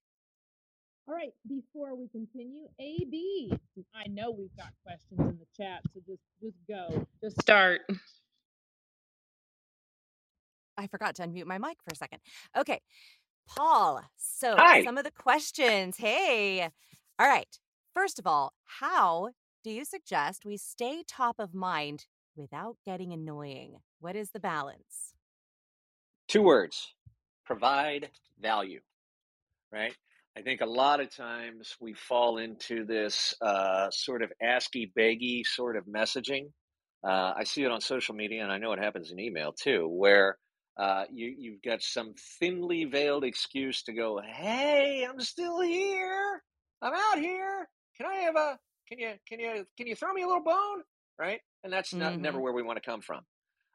[1.07, 1.34] All right.
[1.47, 3.51] Before we continue, AB.
[3.93, 7.05] I know we've got questions in the chat, so just just go.
[7.21, 7.81] Just start.
[10.82, 12.20] I forgot to unmute my mic for a second.
[12.58, 12.82] Okay.
[13.48, 14.84] Paul, so Hi.
[14.84, 15.98] some of the questions.
[15.98, 16.70] Hey.
[17.20, 17.60] All right.
[17.94, 19.30] First of all, how
[19.63, 23.78] do you suggest we stay top of mind without getting annoying?
[24.00, 25.13] What is the balance?
[26.28, 26.94] Two words
[27.46, 28.10] provide
[28.41, 28.80] value,
[29.72, 29.94] right?
[30.38, 35.46] I think a lot of times we fall into this uh, sort of asky beggy
[35.46, 36.46] sort of messaging.
[37.04, 39.88] Uh, I see it on social media, and I know it happens in email too,
[39.89, 40.38] where
[40.77, 46.43] uh, you you've got some thinly veiled excuse to go, "Hey, I'm still here.
[46.81, 47.69] I'm out here.
[47.97, 48.60] Can I have a?
[48.88, 50.84] Can you can you can you throw me a little bone?"
[51.19, 51.41] Right?
[51.63, 52.41] And that's not never Mhm.
[52.41, 53.25] where we want to come from.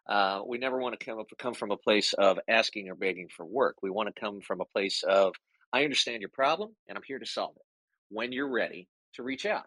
[0.08, 3.28] Uh, we never want to come up, come from a place of asking or begging
[3.28, 3.76] for work.
[3.82, 5.34] We want to come from a place of
[5.72, 7.62] I understand your problem and I'm here to solve it.
[8.10, 9.66] When you're ready to reach out.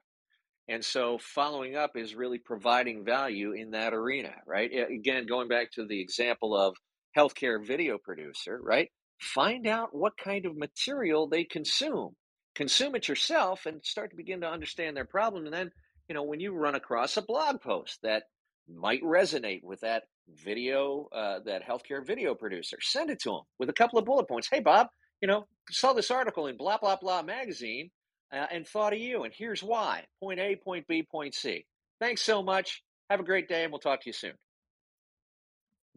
[0.67, 4.71] And so following up is really providing value in that arena, right?
[4.73, 6.77] Again, going back to the example of
[7.17, 8.89] healthcare video producer, right?
[9.19, 12.15] Find out what kind of material they consume.
[12.55, 15.45] Consume it yourself and start to begin to understand their problem.
[15.45, 15.71] And then,
[16.07, 18.23] you know, when you run across a blog post that
[18.67, 23.69] might resonate with that video, uh, that healthcare video producer, send it to them with
[23.69, 24.47] a couple of bullet points.
[24.51, 24.87] Hey, Bob,
[25.21, 27.89] you know, saw this article in blah, blah, blah magazine
[28.31, 29.23] uh, and thought of you.
[29.23, 31.65] And here's why point A, point B, point C.
[31.99, 32.81] Thanks so much.
[33.09, 34.33] Have a great day, and we'll talk to you soon.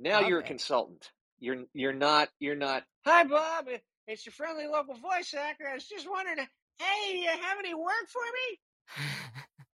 [0.03, 1.11] Now Love you're a consultant.
[1.39, 2.83] You're you're not you're not.
[3.07, 3.67] Hi, Bob.
[4.09, 5.65] It's your friendly local voice actor.
[5.71, 8.59] I was just wondering, hey, do you have any work for me?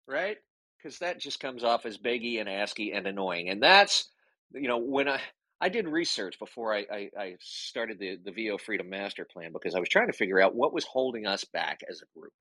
[0.06, 0.36] Right?
[0.76, 3.48] Because that just comes off as beggy and asky and annoying.
[3.48, 4.06] And that's
[4.52, 5.18] you know when I
[5.62, 9.74] I did research before I, I, I started the the VO Freedom Master Plan because
[9.74, 12.34] I was trying to figure out what was holding us back as a group.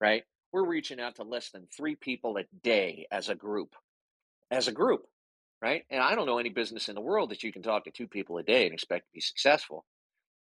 [0.00, 0.22] Right?
[0.52, 3.74] We're reaching out to less than three people a day as a group.
[4.48, 5.04] As a group
[5.62, 5.84] right?
[5.90, 8.08] And I don't know any business in the world that you can talk to two
[8.08, 9.84] people a day and expect to be successful.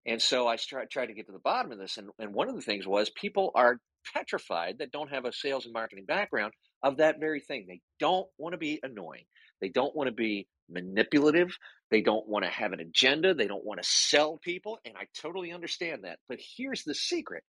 [0.06, 1.98] And so I tried, tried to get to the bottom of this.
[1.98, 3.80] And, and one of the things was people are
[4.14, 7.66] petrified that don't have a sales and marketing background of that very thing.
[7.68, 9.26] They don't want to be annoying.
[9.62, 11.58] They don't want to be manipulative.
[11.90, 13.34] They don't want to have an agenda.
[13.34, 14.80] They don't want to sell people.
[14.86, 16.20] And I totally understand that.
[16.28, 17.44] But here's the secret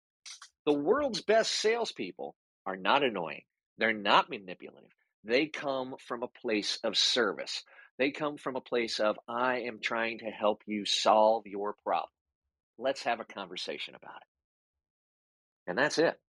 [0.66, 2.34] the world's best salespeople
[2.66, 3.42] are not annoying,
[3.78, 4.90] they're not manipulative.
[5.24, 7.64] They come from a place of service.
[7.98, 12.10] They come from a place of, I am trying to help you solve your problem.
[12.78, 14.28] Let's have a conversation about it.
[15.66, 16.20] And that's it.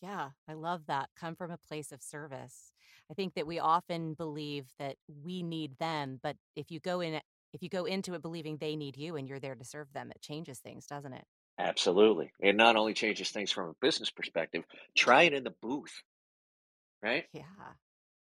[0.00, 1.10] Yeah, I love that.
[1.14, 2.72] Come from a place of service.
[3.10, 7.20] I think that we often believe that we need them, but if you go in
[7.52, 10.12] if you go into it believing they need you and you're there to serve them,
[10.12, 11.24] it changes things, doesn't it?
[11.58, 12.32] Absolutely.
[12.40, 14.64] It not only changes things from a business perspective,
[14.96, 16.02] try it in the booth,
[17.02, 17.26] right?
[17.32, 17.74] Yeah.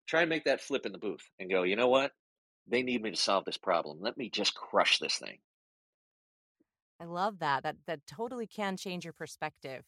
[0.06, 2.12] Try and make that flip in the booth and go, you know what?
[2.66, 4.00] They need me to solve this problem.
[4.00, 5.40] Let me just crush this thing.
[7.00, 7.62] I love that.
[7.62, 9.84] That that totally can change your perspective.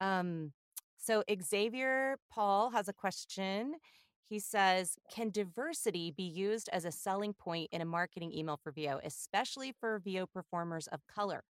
[0.00, 0.52] Um
[0.98, 3.76] so Xavier Paul has a question.
[4.24, 8.72] He says, "Can diversity be used as a selling point in a marketing email for
[8.72, 11.44] VO, especially for VO performers of color,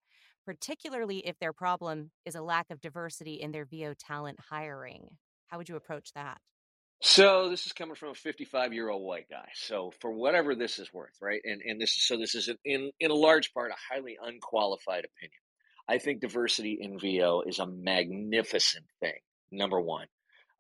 [0.46, 5.18] particularly if their problem is a lack of diversity in their VO talent hiring?"
[5.48, 6.40] How would you approach that?
[7.04, 9.48] So this is coming from a 55 year old white guy.
[9.54, 11.40] So for whatever this is worth, right?
[11.44, 14.16] And and this is so this is an, in in a large part a highly
[14.22, 15.40] unqualified opinion.
[15.88, 19.18] I think diversity in VO is a magnificent thing.
[19.50, 20.06] Number one,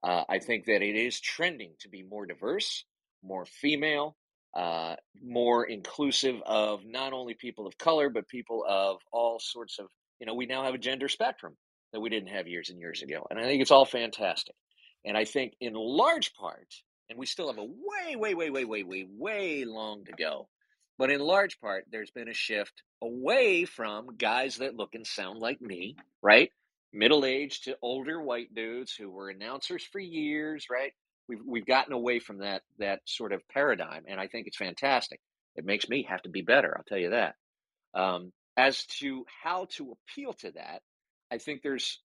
[0.02, 2.84] uh, I think that it is trending to be more diverse,
[3.22, 4.16] more female,
[4.52, 9.86] uh, more inclusive of not only people of color, but people of all sorts of,
[10.18, 11.56] you know, we now have a gender spectrum
[11.92, 13.26] that we didn't have years and years ago.
[13.30, 14.56] And I think it's all fantastic.
[15.04, 16.74] And I think in large part,
[17.08, 20.48] and we still have a way, way, way, way, way, way, way long to go.
[20.98, 25.40] But in large part, there's been a shift away from guys that look and sound
[25.40, 26.50] like me, right?
[26.92, 30.92] Middle aged to older white dudes who were announcers for years, right?
[31.28, 35.20] We've we've gotten away from that that sort of paradigm, and I think it's fantastic.
[35.56, 36.74] It makes me have to be better.
[36.76, 37.34] I'll tell you that.
[37.94, 40.82] Um, as to how to appeal to that,
[41.30, 42.00] I think there's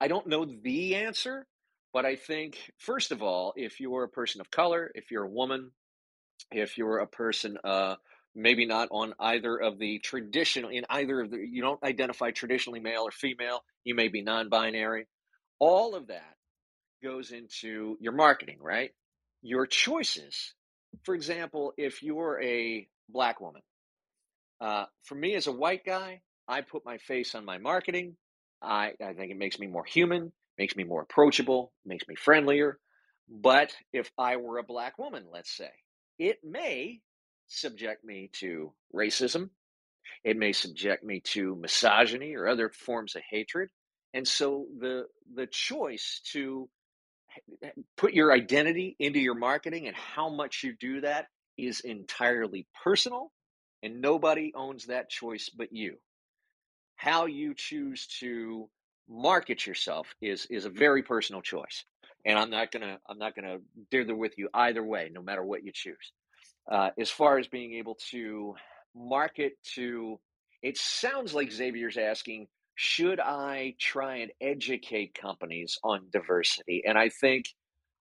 [0.00, 1.46] I don't know the answer,
[1.94, 5.30] but I think first of all, if you're a person of color, if you're a
[5.30, 5.70] woman,
[6.50, 7.94] if you're a person uh,
[8.34, 12.80] maybe not on either of the traditional in either of the you don't identify traditionally
[12.80, 15.06] male or female, you may be non-binary.
[15.60, 16.34] All of that
[17.02, 18.90] goes into your marketing, right?
[19.42, 20.54] Your choices.
[21.04, 23.62] For example, if you're a black woman,
[24.60, 28.16] uh, for me as a white guy, I put my face on my marketing.
[28.60, 32.78] I, I think it makes me more human, makes me more approachable, makes me friendlier.
[33.28, 35.70] But if I were a black woman, let's say,
[36.18, 37.00] it may
[37.48, 39.50] subject me to racism.
[40.22, 43.70] It may subject me to misogyny or other forms of hatred.
[44.12, 46.68] And so the the choice to
[47.96, 51.26] put your identity into your marketing and how much you do that
[51.58, 53.32] is entirely personal
[53.82, 55.96] and nobody owns that choice but you
[56.96, 58.68] how you choose to
[59.08, 61.84] market yourself is is a very personal choice
[62.24, 63.58] and i'm not gonna i'm not gonna
[63.90, 66.12] dither with you either way no matter what you choose
[66.70, 68.54] uh, as far as being able to
[68.94, 70.18] market to
[70.62, 76.82] it sounds like xavier's asking should I try and educate companies on diversity?
[76.86, 77.46] And I think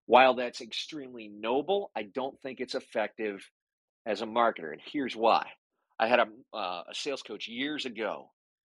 [0.06, 3.48] while that's extremely noble, I don't think it's effective
[4.06, 4.72] as a marketer.
[4.72, 5.48] And here's why.
[6.00, 6.28] I had a,
[6.58, 8.32] uh, a sales coach years ago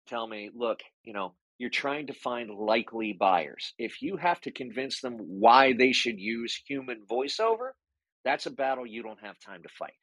[0.07, 3.73] tell me, look, you know, you're trying to find likely buyers.
[3.79, 7.71] If you have to convince them why they should use human voiceover,
[8.25, 9.93] that's a battle you don't have time to fight,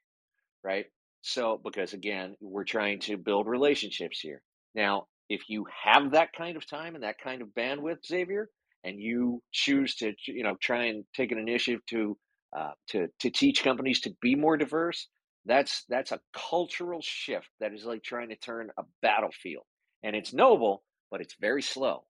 [0.64, 0.86] right?
[1.22, 4.42] So, because again, we're trying to build relationships here.
[4.74, 8.50] Now, if you have that kind of time and that kind of bandwidth, Xavier,
[8.84, 12.16] and you choose to you know try and take an initiative to
[12.56, 15.08] uh, to to teach companies to be more diverse,
[15.46, 19.64] that's that's a cultural shift that is like trying to turn a battlefield,
[20.04, 22.04] and it's noble, but it's very slow.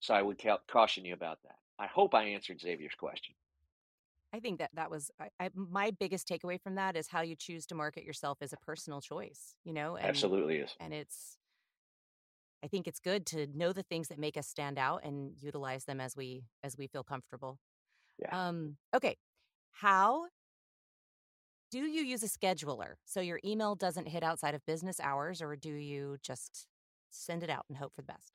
[0.00, 1.56] So I would ca- caution you about that.
[1.78, 3.34] I hope I answered Xavier's question.
[4.32, 7.34] I think that that was I, I, my biggest takeaway from that is how you
[7.34, 9.96] choose to market yourself is a personal choice, you know.
[9.96, 11.38] And, Absolutely is, and it's
[12.62, 15.84] I think it's good to know the things that make us stand out and utilize
[15.84, 17.58] them as we as we feel comfortable.
[18.18, 18.48] Yeah.
[18.48, 19.16] Um, okay.
[19.70, 20.26] How
[21.70, 25.54] do you use a scheduler so your email doesn't hit outside of business hours, or
[25.56, 26.66] do you just
[27.10, 28.32] send it out and hope for the best?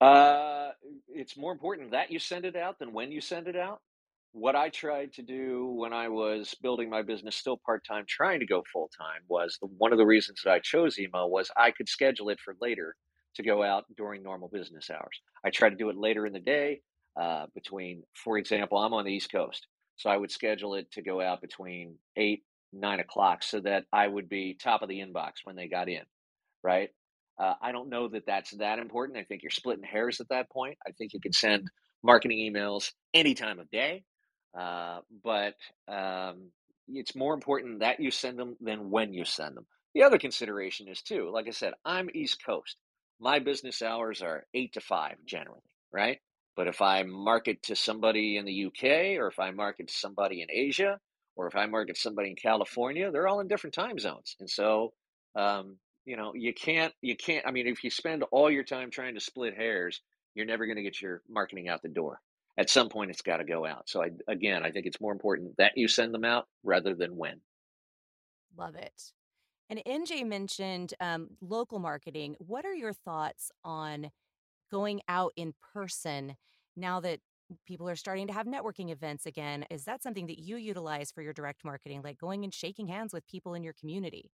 [0.00, 0.70] Uh,
[1.08, 3.80] it's more important that you send it out than when you send it out.
[4.32, 8.40] What I tried to do when I was building my business, still part time, trying
[8.40, 11.50] to go full time, was the, one of the reasons that I chose email was
[11.56, 12.94] I could schedule it for later
[13.36, 15.20] to go out during normal business hours.
[15.44, 16.80] I try to do it later in the day
[17.18, 19.66] uh, between, for example, I'm on the East Coast.
[19.96, 24.06] So I would schedule it to go out between eight, nine o'clock so that I
[24.06, 26.02] would be top of the inbox when they got in,
[26.62, 26.90] right?
[27.38, 29.18] Uh, I don't know that that's that important.
[29.18, 30.78] I think you're splitting hairs at that point.
[30.86, 31.68] I think you can send
[32.02, 34.04] marketing emails any time of day,
[34.58, 35.54] uh, but
[35.88, 36.50] um,
[36.88, 39.66] it's more important that you send them than when you send them.
[39.94, 42.76] The other consideration is too, like I said, I'm East Coast
[43.20, 45.62] my business hours are eight to five generally,
[45.92, 46.18] right?
[46.56, 50.42] But if I market to somebody in the UK or if I market to somebody
[50.42, 50.98] in Asia
[51.36, 54.36] or if I market to somebody in California, they're all in different time zones.
[54.40, 54.92] And so,
[55.36, 58.90] um, you know, you can't, you can't, I mean, if you spend all your time
[58.90, 60.00] trying to split hairs,
[60.34, 62.20] you're never going to get your marketing out the door.
[62.56, 63.88] At some point, it's got to go out.
[63.88, 67.16] So, I, again, I think it's more important that you send them out rather than
[67.16, 67.40] when.
[68.56, 69.12] Love it.
[69.68, 72.36] And NJ mentioned um, local marketing.
[72.38, 74.10] What are your thoughts on
[74.70, 76.36] going out in person
[76.76, 77.18] now that
[77.66, 79.64] people are starting to have networking events again?
[79.70, 83.12] Is that something that you utilize for your direct marketing, like going and shaking hands
[83.12, 84.30] with people in your community?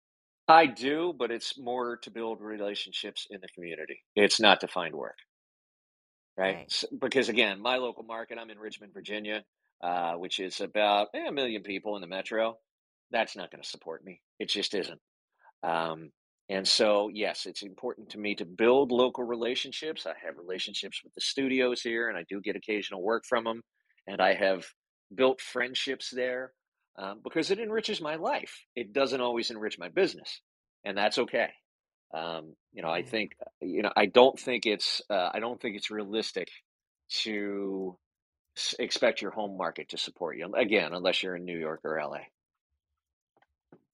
[0.48, 4.00] I do, but it's more to build relationships in the community.
[4.14, 5.16] It's not to find work.
[6.36, 6.56] Right.
[6.56, 6.72] right.
[6.72, 9.42] So, because again, my local market, I'm in Richmond, Virginia,
[9.82, 12.58] uh, which is about eh, a million people in the metro.
[13.10, 14.20] That's not going to support me.
[14.38, 15.00] It just isn't.
[15.62, 16.10] Um,
[16.48, 20.06] and so, yes, it's important to me to build local relationships.
[20.06, 23.62] I have relationships with the studios here, and I do get occasional work from them.
[24.06, 24.64] And I have
[25.14, 26.52] built friendships there.
[26.98, 28.64] Um, because it enriches my life.
[28.74, 30.40] It doesn't always enrich my business,
[30.84, 31.48] and that's okay.
[32.14, 35.76] Um, you know, I think you know I don't think it's uh, I don't think
[35.76, 36.48] it's realistic
[37.22, 37.96] to
[38.78, 42.20] expect your home market to support you again, unless you're in New York or LA.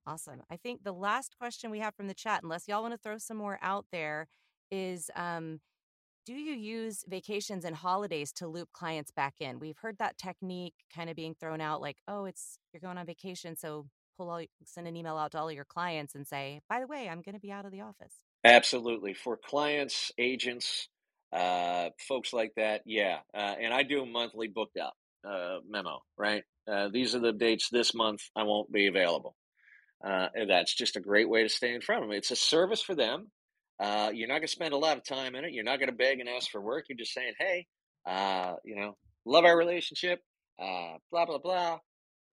[0.06, 0.42] Awesome.
[0.50, 3.18] I think the last question we have from the chat, unless y'all want to throw
[3.18, 4.26] some more out there,
[4.70, 5.60] is um,
[6.24, 9.58] do you use vacations and holidays to loop clients back in?
[9.58, 13.06] We've heard that technique kind of being thrown out like, oh, it's you're going on
[13.06, 16.80] vacation, so pull all send an email out to all your clients and say, by
[16.80, 18.14] the way, I'm going to be out of the office.
[18.44, 19.14] Absolutely.
[19.14, 20.88] For clients, agents,
[21.32, 23.18] uh, folks like that, yeah.
[23.34, 24.92] Uh, and I do a monthly booked out
[25.28, 26.44] uh, memo, right?
[26.70, 29.36] Uh, these are the dates this month I won't be available.
[30.04, 32.16] Uh, and that's just a great way to stay in front of them.
[32.16, 33.30] It's a service for them.
[33.80, 35.52] Uh, you're not going to spend a lot of time in it.
[35.52, 36.84] You're not going to beg and ask for work.
[36.88, 37.66] You're just saying, hey,
[38.06, 40.20] uh, you know, love our relationship,
[40.60, 41.78] uh, blah, blah, blah.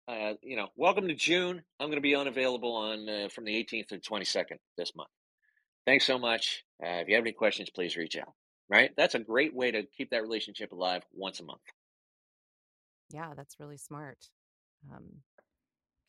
[0.07, 1.61] Uh, you know, welcome to June.
[1.79, 5.09] I'm going to be unavailable on uh, from the 18th to the 22nd this month.
[5.85, 6.63] Thanks so much.
[6.83, 8.33] Uh, if you have any questions, please reach out.
[8.69, 8.91] Right?
[8.97, 11.61] That's a great way to keep that relationship alive once a month.
[13.11, 14.17] Yeah, that's really smart.
[14.93, 15.05] Um,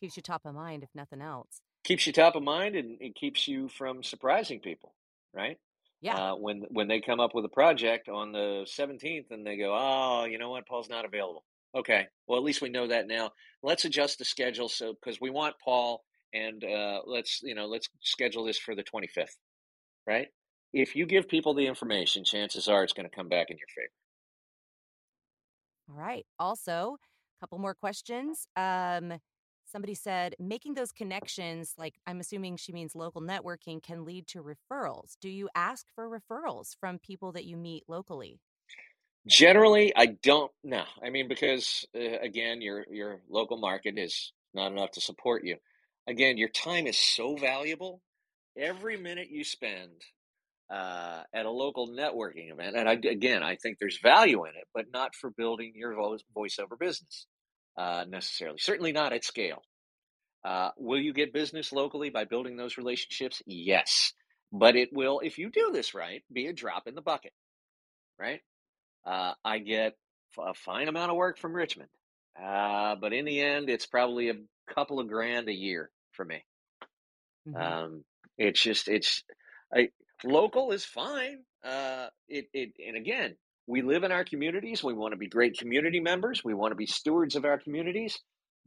[0.00, 1.60] keeps you top of mind, if nothing else.
[1.84, 4.92] Keeps you top of mind and it keeps you from surprising people
[5.34, 5.56] right?
[6.00, 6.32] Yeah.
[6.32, 9.76] Uh, when when they come up with a project on the 17th and they go,
[9.78, 11.44] oh, you know what, Paul's not available.
[11.74, 13.30] Okay, well at least we know that now.
[13.62, 16.02] Let's adjust the schedule so because we want Paul,
[16.32, 19.36] and uh, let's you know let's schedule this for the 25th,
[20.06, 20.28] right?
[20.72, 23.66] If you give people the information, chances are it's going to come back in your
[23.76, 23.92] favor.
[25.90, 26.24] All right.
[26.38, 26.96] Also,
[27.38, 28.46] a couple more questions.
[28.56, 29.14] Um,
[29.70, 34.42] somebody said making those connections like i'm assuming she means local networking can lead to
[34.42, 35.16] referrals.
[35.20, 38.40] Do you ask for referrals from people that you meet locally?
[39.26, 40.84] Generally i don't know.
[41.02, 45.56] I mean because uh, again your your local market is not enough to support you.
[46.06, 48.00] Again your time is so valuable.
[48.56, 49.90] Every minute you spend
[50.70, 54.68] uh, at a local networking event and I, again i think there's value in it
[54.72, 57.26] but not for building your voice voiceover business
[57.76, 58.58] uh, necessarily.
[58.58, 59.62] Certainly not at scale.
[60.44, 63.42] Uh, will you get business locally by building those relationships?
[63.46, 64.12] Yes.
[64.52, 67.32] But it will, if you do this right, be a drop in the bucket,
[68.18, 68.40] right?
[69.06, 69.96] Uh, I get
[70.38, 71.90] a fine amount of work from Richmond.
[72.40, 74.34] Uh, but in the end, it's probably a
[74.74, 76.44] couple of grand a year for me.
[77.48, 77.56] Mm-hmm.
[77.60, 78.04] Um,
[78.38, 79.22] it's just, it's,
[79.72, 79.90] I,
[80.24, 81.40] local is fine.
[81.64, 83.36] Uh, it, it, and again,
[83.70, 84.82] we live in our communities.
[84.82, 86.42] We want to be great community members.
[86.42, 88.18] We want to be stewards of our communities.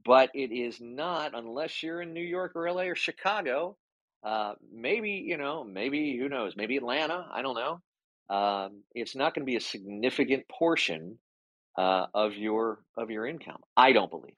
[0.05, 3.75] But it is not, unless you're in New York or LA or Chicago,
[4.23, 8.35] uh, maybe, you know, maybe, who knows, maybe Atlanta, I don't know.
[8.35, 11.19] Um, it's not going to be a significant portion
[11.77, 13.61] uh, of your of your income.
[13.75, 14.35] I don't believe.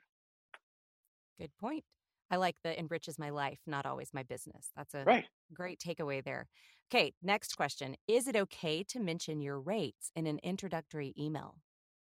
[1.39, 1.83] Good point.
[2.31, 4.71] I like the enriches my life, not always my business.
[4.75, 5.25] That's a right.
[5.53, 6.47] great takeaway there.
[6.91, 7.95] Okay, next question.
[8.07, 11.55] Is it okay to mention your rates in an introductory email?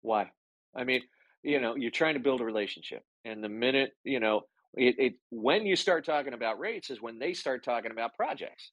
[0.01, 0.31] Why?
[0.74, 1.03] I mean,
[1.43, 3.03] you know, you're trying to build a relationship.
[3.24, 4.43] And the minute, you know,
[4.74, 8.70] it, it when you start talking about rates is when they start talking about projects,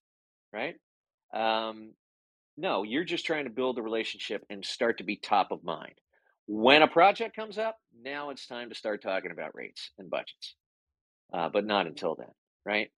[0.54, 0.76] right?
[1.34, 1.94] Um,
[2.56, 5.94] no, you're just trying to build a relationship and start to be top of mind.
[6.48, 10.56] When a project comes up, now it's time to start talking about rates and budgets,
[11.34, 12.32] uh, but not until then,
[12.66, 12.90] right?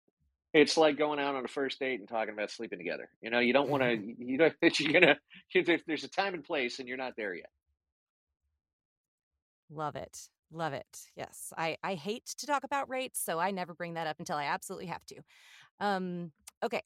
[0.54, 3.10] It's like going out on a first date and talking about sleeping together.
[3.22, 3.96] You know, you don't want to.
[3.96, 5.18] You know, you're gonna.
[5.54, 7.50] There's a time and place, and you're not there yet.
[9.72, 11.00] Love it, love it.
[11.16, 14.38] Yes, I I hate to talk about rates, so I never bring that up until
[14.38, 15.16] I absolutely have to.
[15.80, 16.32] Um.
[16.64, 16.82] Okay.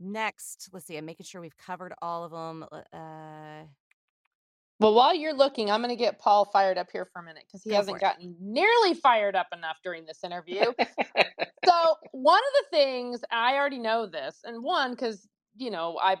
[0.00, 0.96] Next, let's see.
[0.96, 2.64] I'm making sure we've covered all of them.
[2.92, 3.62] Uh,
[4.80, 7.44] well, while you're looking, I'm going to get Paul fired up here for a minute
[7.46, 10.64] because he Go hasn't gotten nearly fired up enough during this interview.
[11.64, 16.16] so, one of the things I already know this, and one because you know I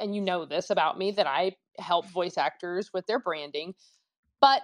[0.00, 3.74] and you know this about me that I help voice actors with their branding,
[4.40, 4.62] but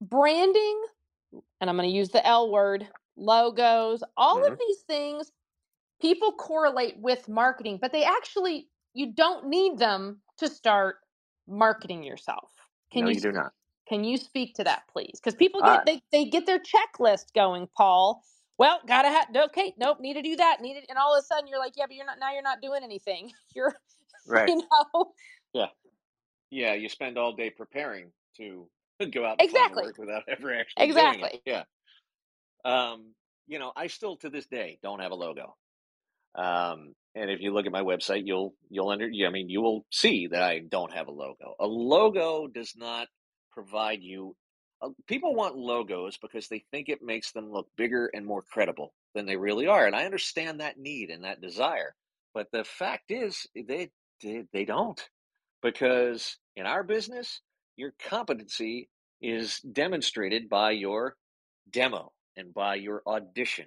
[0.00, 0.82] branding,
[1.60, 4.52] and I'm going to use the L word, logos, all mm-hmm.
[4.52, 5.32] of these things,
[6.00, 10.96] people correlate with marketing, but they actually you don't need them to start
[11.48, 12.50] marketing yourself.
[12.92, 13.52] Can no, you, you do not.
[13.88, 15.12] Can you speak to that, please?
[15.22, 18.22] Because people get they they get their checklist going, Paul.
[18.58, 21.26] Well, gotta have okay, nope, need to do that, need it, and all of a
[21.26, 22.32] sudden you're like, yeah, but you're not now.
[22.32, 23.30] You're not doing anything.
[23.54, 23.74] You're
[24.26, 24.48] right.
[24.48, 25.12] You know.
[25.52, 25.66] Yeah,
[26.50, 26.74] yeah.
[26.74, 28.68] You spend all day preparing to
[29.12, 31.40] go out exactly without ever actually exactly.
[31.44, 31.64] Yeah.
[32.64, 33.12] Um,
[33.46, 35.54] you know, I still to this day don't have a logo.
[36.34, 39.84] Um, and if you look at my website, you'll you'll under I mean you will
[39.90, 41.54] see that I don't have a logo.
[41.58, 43.08] A logo does not
[43.52, 44.36] provide you
[44.82, 48.92] uh, people want logos because they think it makes them look bigger and more credible
[49.14, 49.86] than they really are.
[49.86, 51.94] And I understand that need and that desire.
[52.34, 53.90] But the fact is, they,
[54.22, 55.00] they, they don't.
[55.62, 57.40] Because in our business,
[57.76, 58.88] your competency
[59.22, 61.16] is demonstrated by your
[61.70, 63.66] demo and by your audition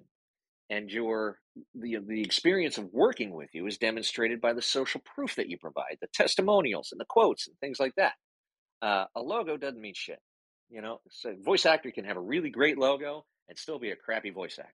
[0.70, 1.40] and your
[1.76, 5.58] the, the experience of working with you is demonstrated by the social proof that you
[5.58, 8.14] provide the testimonials and the quotes and things like that.
[8.82, 10.20] Uh, a logo doesn't mean shit
[10.70, 11.02] you know?
[11.10, 14.58] So voice actor can have a really great logo and still be a crappy voice
[14.60, 14.74] actor.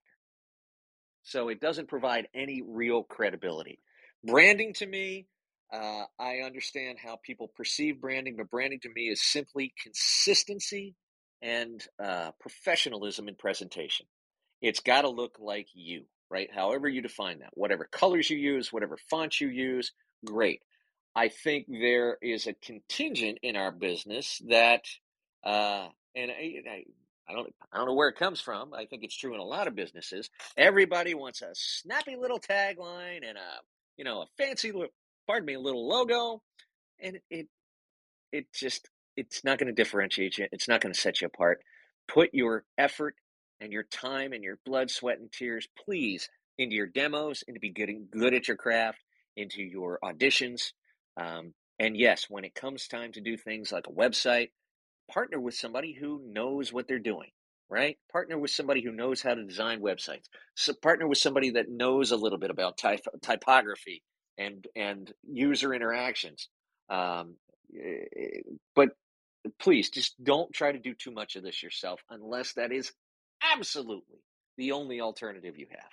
[1.22, 3.80] So it doesn't provide any real credibility.
[4.24, 5.26] Branding to me
[5.72, 10.94] uh, i understand how people perceive branding but branding to me is simply consistency
[11.42, 14.06] and uh, professionalism in presentation
[14.66, 16.48] it's got to look like you, right?
[16.52, 19.92] However you define that, whatever colors you use, whatever fonts you use,
[20.24, 20.62] great.
[21.14, 24.82] I think there is a contingent in our business that,
[25.44, 26.84] uh, and I, I,
[27.28, 28.74] I don't, I don't know where it comes from.
[28.74, 30.28] I think it's true in a lot of businesses.
[30.56, 33.60] Everybody wants a snappy little tagline and a,
[33.96, 34.72] you know, a fancy,
[35.26, 36.42] pardon me, a little logo,
[37.00, 37.48] and it,
[38.32, 40.46] it just, it's not going to differentiate you.
[40.52, 41.62] It's not going to set you apart.
[42.08, 43.16] Put your effort
[43.60, 46.28] and your time and your blood, sweat, and tears, please,
[46.58, 48.98] into your demos, into be getting good at your craft,
[49.36, 50.72] into your auditions.
[51.16, 54.50] Um, and yes, when it comes time to do things like a website,
[55.10, 57.30] partner with somebody who knows what they're doing,
[57.68, 57.98] right?
[58.10, 60.24] Partner with somebody who knows how to design websites.
[60.54, 64.02] So partner with somebody that knows a little bit about typ- typography
[64.38, 66.48] and and user interactions.
[66.90, 67.36] Um,
[67.74, 68.40] eh,
[68.74, 68.90] but
[69.58, 72.92] please just don't try to do too much of this yourself unless that is
[73.42, 74.22] absolutely
[74.56, 75.90] the only alternative you have.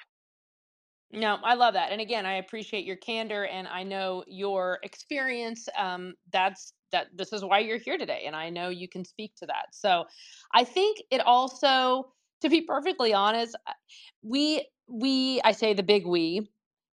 [1.12, 1.91] No, I love that.
[1.91, 5.70] And again, I appreciate your candor and I know your experience.
[5.78, 8.24] Um, that's that this is why you're here today.
[8.26, 9.68] And I know you can speak to that.
[9.72, 10.06] So
[10.54, 13.56] I think it also, to be perfectly honest,
[14.24, 16.50] we we I say the big we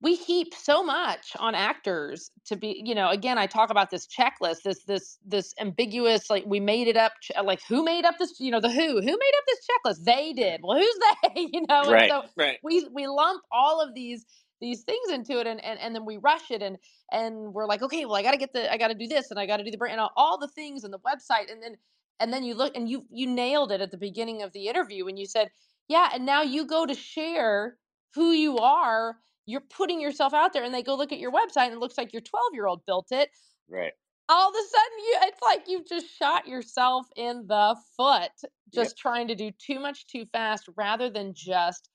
[0.06, 4.06] we heap so much on actors to be you know again i talk about this
[4.06, 8.16] checklist this this this ambiguous like we made it up uh, like who made up
[8.20, 10.04] this you know the who who made up this checklist?
[10.06, 10.62] They did.
[10.64, 11.50] Well who's they?
[11.56, 12.60] You know right, so right.
[12.64, 14.26] we we lump all of these
[14.62, 16.78] these things into it and, and and then we rush it and
[17.12, 19.46] and we're like okay well i gotta get the i gotta do this and i
[19.46, 21.76] gotta do the brand and all the things and the website and then
[22.20, 25.04] and then you look and you you nailed it at the beginning of the interview
[25.06, 25.50] when you said
[25.88, 27.78] yeah and now you go to share
[28.14, 31.66] who you are you're putting yourself out there and they go look at your website
[31.66, 33.30] and it looks like your 12 year old built it.
[33.70, 33.92] Right.
[34.28, 38.32] All of a sudden you it's like you've just shot yourself in the foot
[38.74, 38.98] just yep.
[38.98, 41.90] trying to do too much too fast rather than just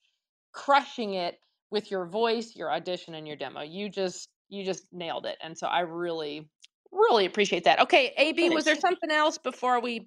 [0.52, 1.38] crushing it
[1.70, 3.62] with your voice your audition and your demo.
[3.62, 6.48] You just you just nailed it and so i really
[6.92, 7.80] really appreciate that.
[7.80, 10.06] Okay ab was there something else before we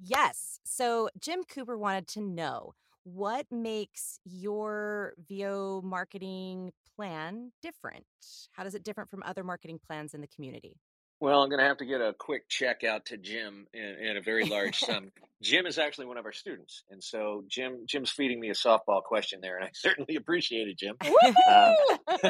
[0.00, 8.04] yes so jim cooper wanted to know what makes your VO marketing plan different?
[8.52, 10.76] How does it different from other marketing plans in the community?
[11.22, 14.16] Well, I'm going to have to get a quick check out to Jim in, in
[14.16, 15.12] a very large sum.
[15.40, 19.02] Jim is actually one of our students, and so Jim Jim's feeding me a softball
[19.04, 20.96] question there, and I certainly appreciate it, Jim.
[21.00, 21.74] Um,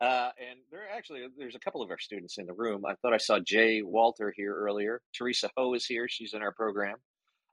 [0.00, 2.86] uh, and there actually there's a couple of our students in the room.
[2.86, 5.02] I thought I saw Jay Walter here earlier.
[5.14, 6.96] Teresa Ho is here; she's in our program.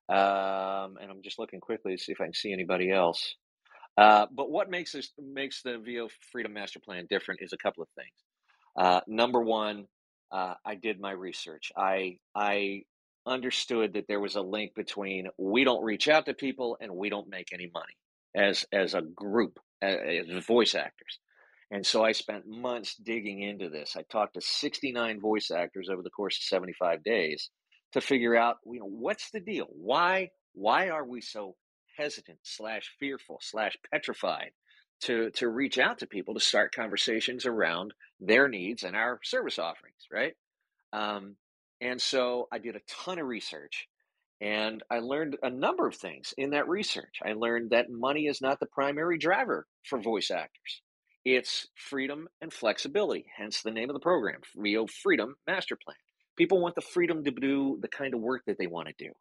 [0.09, 3.35] Um, and I'm just looking quickly to see if I can see anybody else.
[3.97, 7.83] Uh, but what makes this makes the VO Freedom Master Plan different is a couple
[7.83, 8.13] of things.
[8.77, 9.85] Uh, number one,
[10.31, 11.71] uh, I did my research.
[11.77, 12.83] I I
[13.25, 17.09] understood that there was a link between we don't reach out to people and we
[17.09, 17.95] don't make any money
[18.35, 19.97] as as a group as,
[20.29, 21.19] as voice actors.
[21.71, 23.95] And so I spent months digging into this.
[23.95, 27.51] I talked to 69 voice actors over the course of 75 days
[27.93, 29.67] to figure out, you know, what's the deal?
[29.69, 31.55] Why why are we so
[31.97, 34.51] hesitant slash fearful slash petrified
[35.01, 39.59] to to reach out to people to start conversations around their needs and our service
[39.59, 40.33] offerings, right?
[40.93, 41.35] Um,
[41.81, 43.87] and so I did a ton of research
[44.41, 47.19] and I learned a number of things in that research.
[47.23, 50.81] I learned that money is not the primary driver for voice actors.
[51.25, 55.97] It's freedom and flexibility, hence the name of the program, VO Freedom Master Plan.
[56.39, 59.11] People want the freedom to do the kind of work that they want to do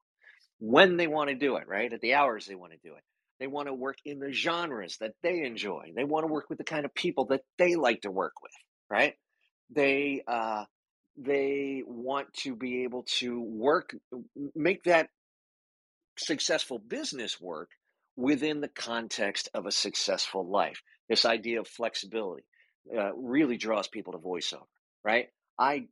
[0.61, 1.93] when they want to do it, right?
[1.93, 3.03] At the hours they want to do it.
[3.41, 5.93] They want to work in the genres that they enjoy.
[5.97, 8.53] They want to work with the kind of people that they like to work with,
[8.91, 9.14] right?
[9.71, 10.64] They uh,
[11.16, 13.95] they want to be able to work,
[14.55, 15.09] make that
[16.19, 17.71] successful business work
[18.16, 20.83] within the context of a successful life.
[21.09, 22.45] This idea of flexibility
[22.97, 24.66] uh, really draws people to voiceover,
[25.05, 25.29] right?
[25.59, 25.87] I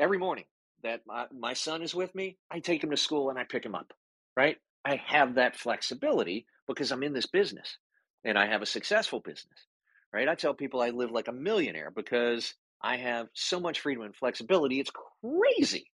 [0.00, 0.44] every morning
[0.82, 3.64] that my, my son is with me, I take him to school and I pick
[3.64, 3.92] him up.
[4.36, 4.56] right?
[4.84, 7.76] I have that flexibility because I'm in this business
[8.24, 9.66] and I have a successful business,
[10.12, 10.28] right?
[10.28, 14.16] I tell people I live like a millionaire because I have so much freedom and
[14.16, 14.80] flexibility.
[14.80, 15.90] It's crazy,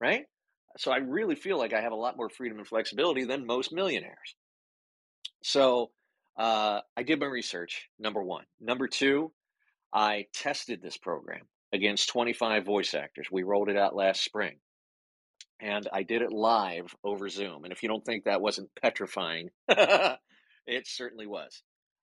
[0.00, 0.24] right?
[0.78, 3.72] So I really feel like I have a lot more freedom and flexibility than most
[3.72, 4.36] millionaires.
[5.42, 5.90] So
[6.38, 8.44] uh, I did my research, number one.
[8.60, 9.32] Number two,
[9.92, 11.42] I tested this program
[11.72, 13.28] against 25 voice actors.
[13.30, 14.56] We rolled it out last spring.
[15.60, 17.64] And I did it live over Zoom.
[17.64, 21.62] And if you don't think that wasn't petrifying, it certainly was.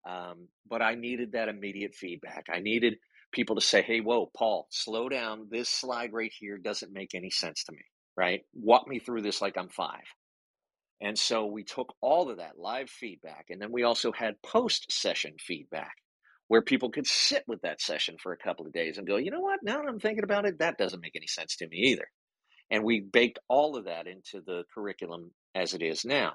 [0.08, 2.46] Um, but I needed that immediate feedback.
[2.52, 2.94] I needed
[3.30, 5.48] people to say, hey, whoa, Paul, slow down.
[5.50, 7.84] This slide right here doesn't make any sense to me,
[8.16, 8.40] right?
[8.54, 10.04] Walk me through this like I'm five.
[11.00, 14.90] And so we took all of that live feedback, and then we also had post
[14.92, 15.96] session feedback
[16.52, 19.30] where people could sit with that session for a couple of days and go, you
[19.30, 21.78] know what, now that I'm thinking about it, that doesn't make any sense to me
[21.78, 22.06] either.
[22.70, 26.34] And we baked all of that into the curriculum as it is now.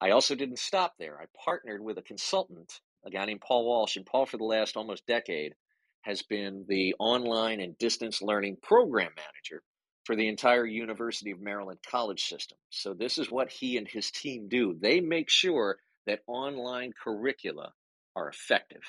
[0.00, 1.20] I also didn't stop there.
[1.20, 4.76] I partnered with a consultant, a guy named Paul Walsh, and Paul, for the last
[4.76, 5.52] almost decade,
[6.00, 9.62] has been the online and distance learning program manager
[10.02, 12.58] for the entire University of Maryland college system.
[12.70, 14.76] So, this is what he and his team do.
[14.76, 15.78] They make sure
[16.08, 17.70] that online curricula
[18.16, 18.82] are effective,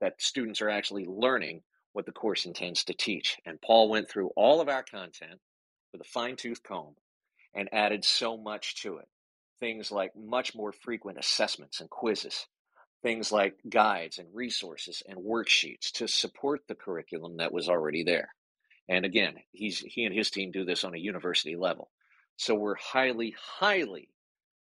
[0.00, 3.38] that students are actually learning what the course intends to teach.
[3.44, 5.40] And Paul went through all of our content
[5.92, 6.94] with a fine tooth comb
[7.54, 9.08] and added so much to it.
[9.60, 12.46] Things like much more frequent assessments and quizzes,
[13.02, 18.28] things like guides and resources and worksheets to support the curriculum that was already there.
[18.88, 21.90] And again, he's he and his team do this on a university level.
[22.36, 24.08] So we're highly, highly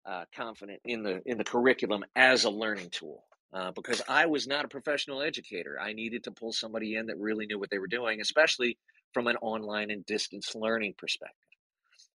[0.06, 3.24] uh, confident in the in the curriculum as a learning tool.
[3.54, 7.18] Uh, because I was not a professional educator, I needed to pull somebody in that
[7.18, 8.76] really knew what they were doing, especially
[9.12, 11.36] from an online and distance learning perspective.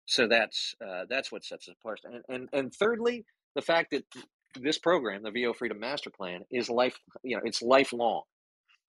[0.06, 2.02] So that's uh, that's what sets us apart.
[2.04, 3.26] And, and and thirdly,
[3.56, 4.04] the fact that
[4.60, 7.00] this program, the VO Freedom Master Plan, is life.
[7.24, 8.24] You know, it's lifelong.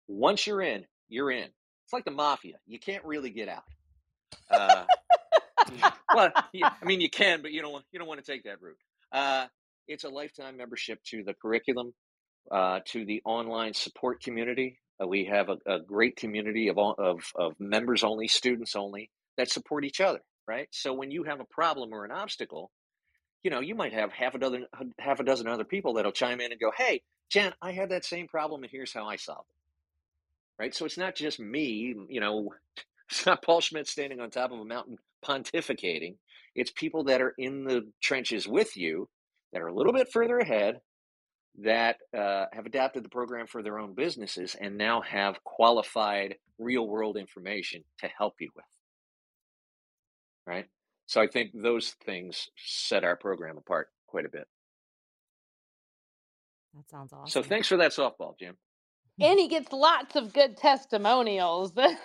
[0.08, 1.50] Once you're in, you're in.
[1.84, 2.56] It's like the mafia.
[2.66, 3.64] You can't really get out.
[4.50, 4.86] Uh,
[6.16, 7.74] well, yeah, I mean, you can, but you don't.
[7.74, 8.78] want You don't want to take that route.
[9.12, 9.48] Uh,
[9.88, 11.94] it's a lifetime membership to the curriculum,
[12.52, 14.80] uh, to the online support community.
[15.02, 19.50] Uh, we have a, a, great community of, of of members only, students only that
[19.50, 20.22] support each other.
[20.48, 20.68] Right.
[20.72, 22.72] So when you have a problem or an obstacle,
[23.44, 24.66] you know, you might have half a dozen
[24.98, 28.04] half a dozen other people that'll chime in and go, "Hey, Jen, I had that
[28.04, 29.60] same problem, and here's how I solved it."
[30.60, 30.76] right?
[30.76, 32.54] So it's not just me, you know,
[33.10, 36.16] it's not Paul Schmidt standing on top of a mountain pontificating.
[36.54, 39.08] It's people that are in the trenches with you
[39.54, 40.82] that are a little bit further ahead
[41.64, 46.88] that uh, have adapted the program for their own businesses and now have qualified real
[46.88, 48.66] world information to help you with.
[50.46, 50.66] Right?
[51.06, 54.48] So I think those things set our program apart quite a bit.
[56.76, 57.30] That sounds awesome.
[57.30, 58.56] So thanks for that softball, Jim
[59.20, 61.74] and he gets lots of good testimonials.
[61.76, 61.98] well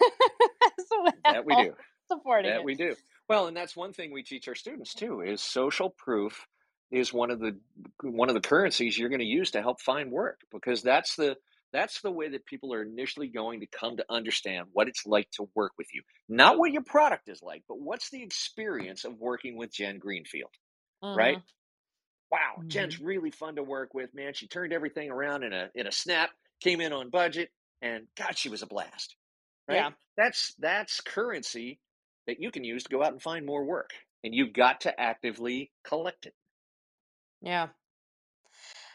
[1.24, 1.74] that we do.
[2.11, 2.64] Supporting that it.
[2.64, 2.94] we do.
[3.28, 6.46] Well, and that's one thing we teach our students too is social proof
[6.95, 7.57] is one of the
[8.03, 11.36] one of the currencies you're going to use to help find work because that's the
[11.72, 15.28] that's the way that people are initially going to come to understand what it's like
[15.32, 16.03] to work with you.
[16.28, 20.53] Not what your product is like, but what's the experience of working with Jen Greenfield,
[21.03, 21.18] mm-hmm.
[21.18, 21.38] right?
[22.30, 22.68] Wow, mm-hmm.
[22.68, 24.34] Jen's really fun to work with, man.
[24.34, 26.30] She turned everything around in a in a snap
[26.61, 27.51] came in on budget,
[27.82, 29.16] and God, she was a blast.
[29.68, 29.76] Right?
[29.76, 29.90] Yeah.
[30.16, 31.80] That's that's currency
[32.26, 33.90] that you can use to go out and find more work.
[34.22, 36.34] And you've got to actively collect it.
[37.45, 37.68] Yeah.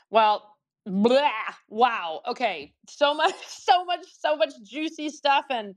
[0.10, 1.30] Well, blah,
[1.70, 2.22] wow.
[2.28, 2.74] Okay.
[2.90, 5.46] So much, so much, so much juicy stuff.
[5.50, 5.76] And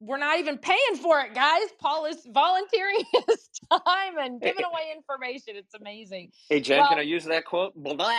[0.00, 1.68] we're not even paying for it, guys.
[1.80, 5.54] Paul is volunteering his time and giving away information.
[5.56, 6.30] It's amazing.
[6.48, 7.74] Hey, Jen, well, can I use that quote?
[7.76, 8.10] Blah.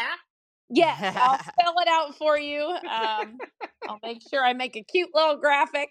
[0.70, 2.62] Yes, I'll spell it out for you.
[2.62, 3.38] Um,
[3.88, 5.89] I'll make sure I make a cute little graphic.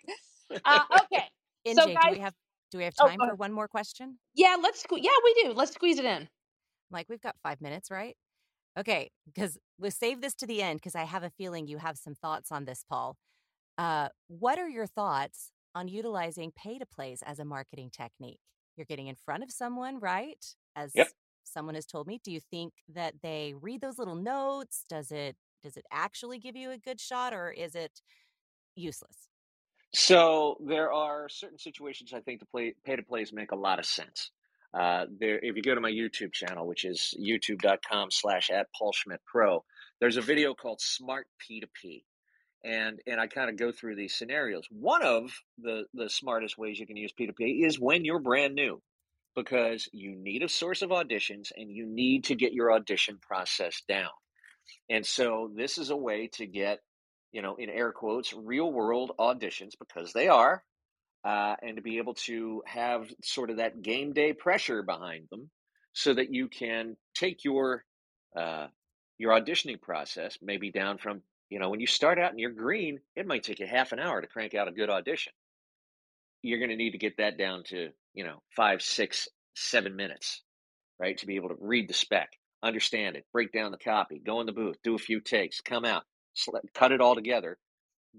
[0.64, 1.24] Uh, okay.
[1.66, 2.34] NJ, so guys, do we have
[2.70, 4.18] do we have oh, time oh, for one more question?
[4.34, 5.52] Yeah, let's yeah, we do.
[5.54, 6.28] Let's squeeze it in.
[6.90, 8.16] Like we've got 5 minutes, right?
[8.78, 11.96] Okay, because we'll save this to the end because I have a feeling you have
[11.96, 13.16] some thoughts on this, Paul.
[13.78, 18.40] Uh, what are your thoughts on utilizing pay to plays as a marketing technique?
[18.76, 20.44] You're getting in front of someone, right?
[20.74, 21.08] As yep
[21.46, 22.20] someone has told me.
[22.22, 24.84] Do you think that they read those little notes?
[24.88, 28.00] Does it does it actually give you a good shot or is it
[28.74, 29.28] useless?
[29.94, 33.78] So there are certain situations I think the play, pay to plays make a lot
[33.78, 34.30] of sense.
[34.76, 38.92] Uh, there, if you go to my YouTube channel, which is youtube.com slash at Paul
[38.92, 39.64] Schmidt Pro,
[40.00, 42.02] there's a video called Smart P2P.
[42.62, 44.66] And, and I kind of go through these scenarios.
[44.70, 48.82] One of the, the smartest ways you can use P2P is when you're brand new
[49.34, 53.82] because you need a source of auditions and you need to get your audition process
[53.88, 54.10] down.
[54.90, 56.80] And so this is a way to get,
[57.32, 60.62] you know, in air quotes, real world auditions because they are,
[61.26, 65.50] uh, and to be able to have sort of that game day pressure behind them
[65.92, 67.84] so that you can take your
[68.36, 68.68] uh,
[69.18, 73.00] your auditioning process maybe down from you know when you start out and you're green
[73.16, 75.32] it might take you half an hour to crank out a good audition.
[76.42, 80.42] You're going to need to get that down to you know five six seven minutes
[81.00, 82.30] right to be able to read the spec
[82.62, 85.84] understand it break down the copy go in the booth do a few takes come
[85.84, 86.04] out
[86.74, 87.58] cut it all together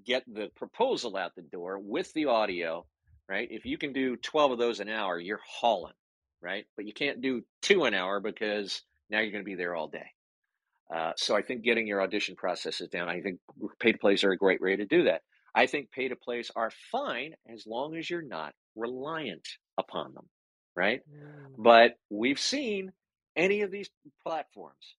[0.05, 2.85] get the proposal out the door with the audio
[3.29, 5.93] right if you can do 12 of those an hour you're hauling
[6.41, 9.75] right but you can't do two an hour because now you're going to be there
[9.75, 10.07] all day
[10.93, 13.39] uh, so I think getting your audition processes down, I think
[13.79, 15.21] pay to plays are a great way to do that.
[15.53, 19.47] I think pay to plays are fine as long as you're not reliant
[19.77, 20.29] upon them,
[20.75, 21.01] right?
[21.09, 21.55] Mm.
[21.57, 22.91] But we've seen
[23.35, 23.89] any of these
[24.23, 24.95] platforms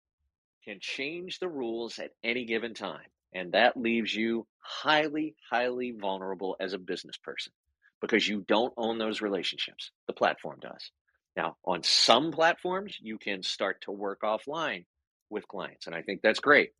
[0.64, 3.06] can change the rules at any given time.
[3.32, 7.52] And that leaves you highly, highly vulnerable as a business person
[8.00, 9.90] because you don't own those relationships.
[10.06, 10.90] The platform does.
[11.36, 14.84] Now, on some platforms, you can start to work offline
[15.30, 15.86] with clients.
[15.86, 16.70] And I think that's great.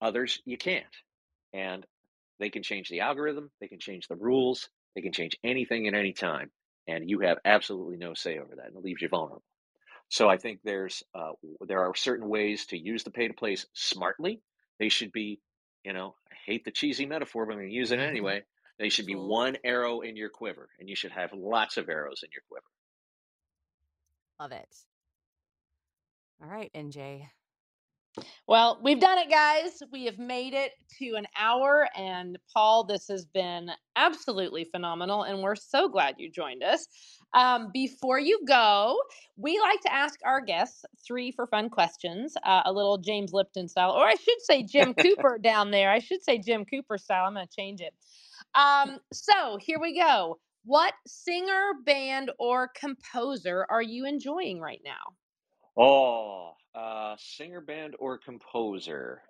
[0.00, 0.84] Others, you can't.
[1.54, 1.86] And
[2.38, 5.94] they can change the algorithm, they can change the rules, they can change anything at
[5.94, 6.50] any time.
[6.86, 8.66] And you have absolutely no say over that.
[8.66, 9.42] And it leaves you vulnerable.
[10.08, 11.32] So I think there's uh,
[11.66, 14.40] there are certain ways to use the pay to plays smartly.
[14.78, 15.40] They should be,
[15.84, 18.42] you know, I hate the cheesy metaphor, but I'm going to use it anyway.
[18.78, 22.22] They should be one arrow in your quiver, and you should have lots of arrows
[22.22, 22.66] in your quiver.
[24.38, 24.68] Love it.
[26.42, 27.26] All right, NJ.
[28.46, 29.82] Well, we've done it, guys.
[29.92, 31.88] We have made it to an hour.
[31.96, 35.24] And Paul, this has been absolutely phenomenal.
[35.24, 36.86] And we're so glad you joined us.
[37.34, 38.98] Um, before you go,
[39.36, 43.68] we like to ask our guests three for fun questions, uh, a little James Lipton
[43.68, 45.90] style, or I should say Jim Cooper down there.
[45.90, 47.26] I should say Jim Cooper style.
[47.26, 47.92] I'm going to change it.
[48.56, 50.38] Um, so here we go.
[50.64, 55.14] What singer, band, or composer are you enjoying right now?
[55.76, 59.22] Oh, uh, singer, band, or composer.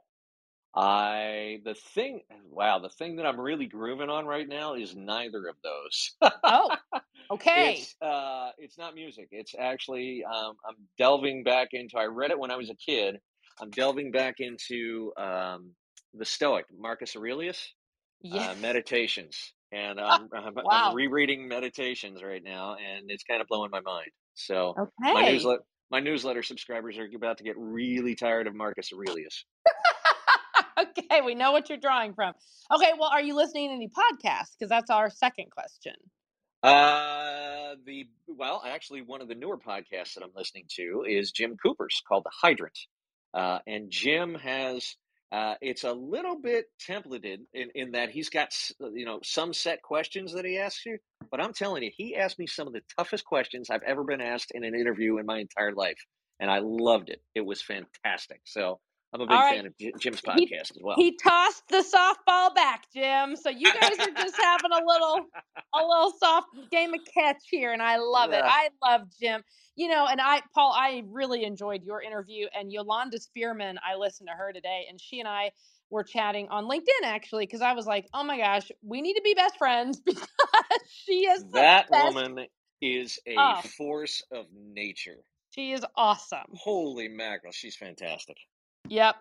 [0.74, 2.20] I the thing
[2.50, 6.10] wow the thing that I'm really grooving on right now is neither of those.
[6.44, 6.76] oh,
[7.30, 7.78] okay.
[7.78, 9.28] It's uh, it's not music.
[9.30, 11.96] It's actually um, I'm delving back into.
[11.96, 13.18] I read it when I was a kid.
[13.60, 15.72] I'm delving back into um,
[16.12, 17.72] the Stoic Marcus Aurelius
[18.22, 18.50] yeah.
[18.50, 20.64] uh, meditations, and I'm, I'm, wow.
[20.70, 24.10] I'm rereading meditations right now, and it's kind of blowing my mind.
[24.34, 25.12] So okay.
[25.12, 29.44] my newsletter my newsletter subscribers are about to get really tired of Marcus Aurelius.
[30.78, 32.34] okay, we know what you're drawing from.
[32.74, 34.56] Okay, well, are you listening to any podcasts?
[34.58, 35.94] Because that's our second question.
[36.62, 41.56] Uh, the well, actually, one of the newer podcasts that I'm listening to is Jim
[41.62, 42.78] Cooper's called The Hydrant,
[43.34, 44.96] uh, and Jim has
[45.32, 48.48] uh, it's a little bit templated in, in that he's got
[48.80, 50.98] you know some set questions that he asks you,
[51.30, 54.20] but I'm telling you, he asked me some of the toughest questions I've ever been
[54.20, 55.98] asked in an interview in my entire life,
[56.38, 57.20] and I loved it.
[57.34, 58.40] It was fantastic.
[58.44, 58.78] So
[59.12, 59.56] I'm a big right.
[59.56, 60.96] fan of Jim's podcast he, as well.
[60.96, 63.36] He tossed the softball back, Jim.
[63.36, 65.26] So you guys are just having a little
[65.74, 68.38] a little soft game of catch here, and I love yeah.
[68.38, 68.44] it.
[68.44, 69.42] I love Jim
[69.76, 72.46] you know, and I, Paul, I really enjoyed your interview.
[72.58, 75.52] And Yolanda Spearman, I listened to her today, and she and I
[75.90, 79.22] were chatting on LinkedIn actually, because I was like, oh my gosh, we need to
[79.22, 80.26] be best friends because
[80.88, 82.14] she is that best.
[82.14, 82.46] woman
[82.80, 83.60] is a oh.
[83.76, 85.18] force of nature.
[85.50, 86.46] She is awesome.
[86.54, 88.36] Holy mackerel, she's fantastic.
[88.88, 89.16] Yep.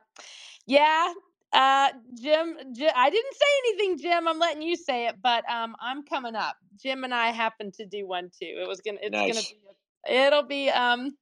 [0.67, 1.13] Yeah,
[1.55, 1.89] uh,
[2.21, 4.27] Jim, Jim, I didn't say anything, Jim.
[4.27, 6.57] I'm letting you say it, but um, I'm coming up.
[6.81, 8.57] Jim and I happened to do one too.
[8.61, 9.33] It was gonna, it's nice.
[9.33, 11.15] gonna be it'll be um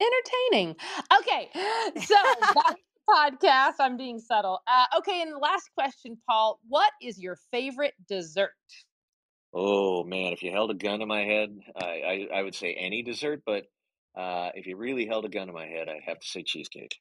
[0.00, 0.76] entertaining.
[1.18, 1.48] Okay,
[2.04, 2.76] so that's the
[3.08, 3.74] podcast.
[3.80, 4.60] I'm being subtle.
[4.66, 6.60] Uh, okay, and the last question, Paul.
[6.68, 8.50] What is your favorite dessert?
[9.54, 12.74] Oh man, if you held a gun to my head, I I, I would say
[12.74, 13.64] any dessert, but
[14.14, 16.98] uh, if you really held a gun to my head, I'd have to say cheesecake.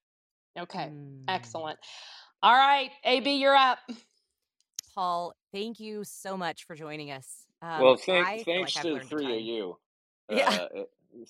[0.60, 1.24] Okay, mm.
[1.28, 1.80] excellent.
[2.44, 3.80] All right, AB, you're up.
[4.96, 7.46] Paul, thank you so much for joining us.
[7.62, 9.78] Um, well, thank, thanks like to the three of you.
[10.30, 10.50] Yeah.
[10.50, 10.84] Uh,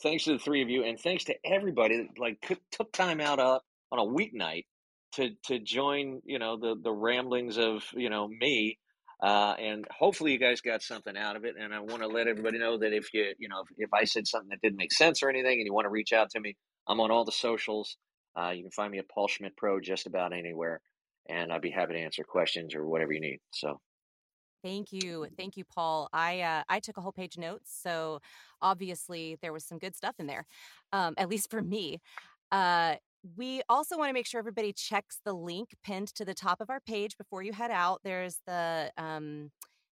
[0.04, 3.40] thanks to the three of you, and thanks to everybody that like took time out
[3.40, 3.58] uh,
[3.92, 4.66] on a weeknight
[5.14, 6.22] to to join.
[6.24, 8.78] You know the the ramblings of you know me.
[9.22, 11.56] Uh, and hopefully you guys got something out of it.
[11.60, 14.04] And I want to let everybody know that if you, you know, if, if, I
[14.06, 16.40] said something that didn't make sense or anything, and you want to reach out to
[16.40, 16.56] me,
[16.88, 17.98] I'm on all the socials.
[18.40, 20.82] Uh, you can find me at Paul Schmidt Pro just about anywhere,
[21.30, 23.40] and I'd be happy to answer questions or whatever you need.
[23.52, 23.80] So
[24.64, 25.28] Thank you.
[25.38, 26.08] Thank you, Paul.
[26.14, 28.20] I uh, I took a whole page of notes, so
[28.62, 30.46] obviously there was some good stuff in there,
[30.94, 32.00] um, at least for me.
[32.52, 32.96] Uh,
[33.38, 36.70] we also want to make sure everybody checks the link pinned to the top of
[36.70, 38.02] our page before you head out.
[38.04, 39.52] There's the um,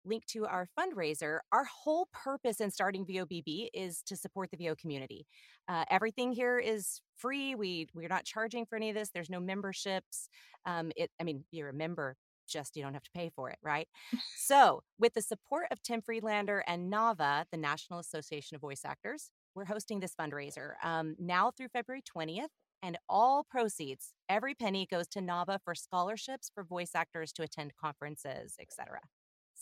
[0.05, 1.38] link to our fundraiser.
[1.53, 5.26] Our whole purpose in starting VOBB is to support the VO community.
[5.68, 7.55] Uh, everything here is free.
[7.55, 9.11] We we're not charging for any of this.
[9.12, 10.28] There's no memberships.
[10.66, 12.16] Um, it, I mean, you're a member,
[12.48, 13.88] just you don't have to pay for it, right?
[14.36, 19.30] so, with the support of Tim Friedlander and NAVA, the National Association of Voice Actors,
[19.55, 22.48] we're hosting this fundraiser um, now through February 20th.
[22.84, 27.76] And all proceeds, every penny goes to NAVA for scholarships for voice actors to attend
[27.80, 28.98] conferences, etc.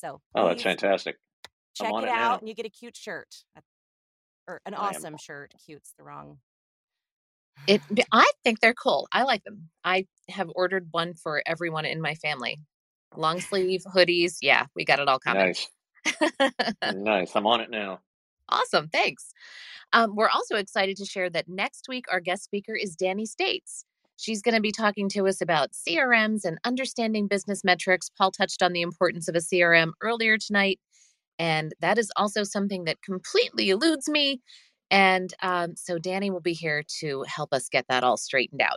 [0.01, 1.17] So, Oh, that's fantastic.
[1.75, 3.29] Check it it out and you get a cute shirt
[4.49, 5.55] or an I am awesome shirt.
[5.65, 6.39] Cute's the wrong.
[7.67, 7.83] It
[8.13, 9.09] I think they're cool.
[9.13, 9.69] I like them.
[9.85, 12.59] I have ordered one for everyone in my family.
[13.17, 14.39] Long sleeve hoodies.
[14.41, 15.43] Yeah, we got it all coming.
[15.47, 15.69] Nice.
[16.95, 17.33] Nice.
[17.35, 18.01] I'm on it now.
[18.49, 18.89] awesome.
[18.89, 19.33] Thanks.
[19.93, 23.85] Um, we're also excited to share that next week our guest speaker is Danny States.
[24.21, 28.11] She's going to be talking to us about CRMs and understanding business metrics.
[28.11, 30.79] Paul touched on the importance of a CRM earlier tonight,
[31.39, 34.43] and that is also something that completely eludes me.
[34.91, 38.77] And um, so Danny will be here to help us get that all straightened out.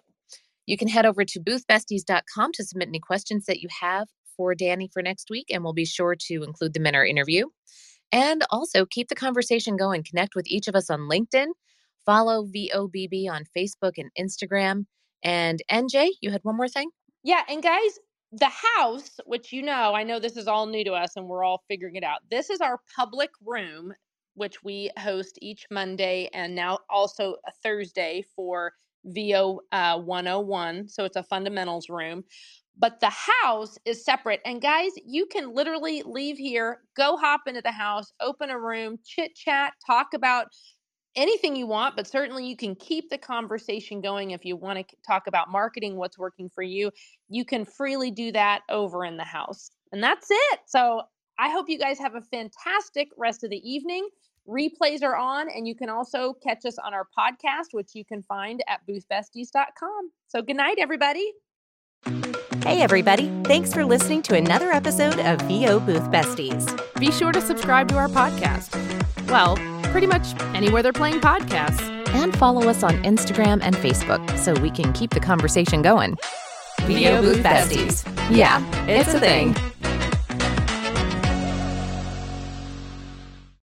[0.65, 4.89] You can head over to boothbesties.com to submit any questions that you have for Danny
[4.93, 7.47] for next week, and we'll be sure to include them in our interview.
[8.13, 10.03] And also keep the conversation going.
[10.03, 11.47] Connect with each of us on LinkedIn,
[12.05, 14.85] follow VOBB on Facebook and Instagram.
[15.24, 16.89] And NJ, you had one more thing?
[17.24, 17.99] Yeah, and guys,
[18.32, 21.43] the house, which you know, I know this is all new to us and we're
[21.43, 22.19] all figuring it out.
[22.32, 23.93] This is our public room,
[24.36, 28.74] which we host each Monday and now also a Thursday for
[29.05, 30.89] VO uh, 101.
[30.89, 32.24] So it's a fundamentals room.
[32.78, 33.11] But the
[33.43, 34.41] house is separate.
[34.45, 38.97] And guys, you can literally leave here, go hop into the house, open a room,
[39.05, 40.47] chit chat, talk about
[41.16, 44.95] anything you want, but certainly you can keep the conversation going if you want to
[45.05, 46.91] talk about marketing, what's working for you.
[47.30, 49.72] You can freely do that over in the house.
[49.91, 50.59] And that's it.
[50.66, 51.03] So
[51.39, 54.07] I hope you guys have a fantastic rest of the evening.
[54.47, 58.22] Replays are on, and you can also catch us on our podcast, which you can
[58.24, 60.11] find at boothbesties.com.
[60.28, 61.32] So good night, everybody.
[62.06, 63.32] Hey, everybody.
[63.45, 66.66] Thanks for listening to another episode of VO Booth Besties.
[66.99, 68.76] Be sure to subscribe to our podcast.
[69.30, 69.56] Well,
[69.91, 71.82] pretty much anywhere they're playing podcasts.
[72.10, 76.18] And follow us on Instagram and Facebook so we can keep the conversation going.
[76.82, 78.06] VO Booth Besties.
[78.36, 79.56] Yeah, it's a thing.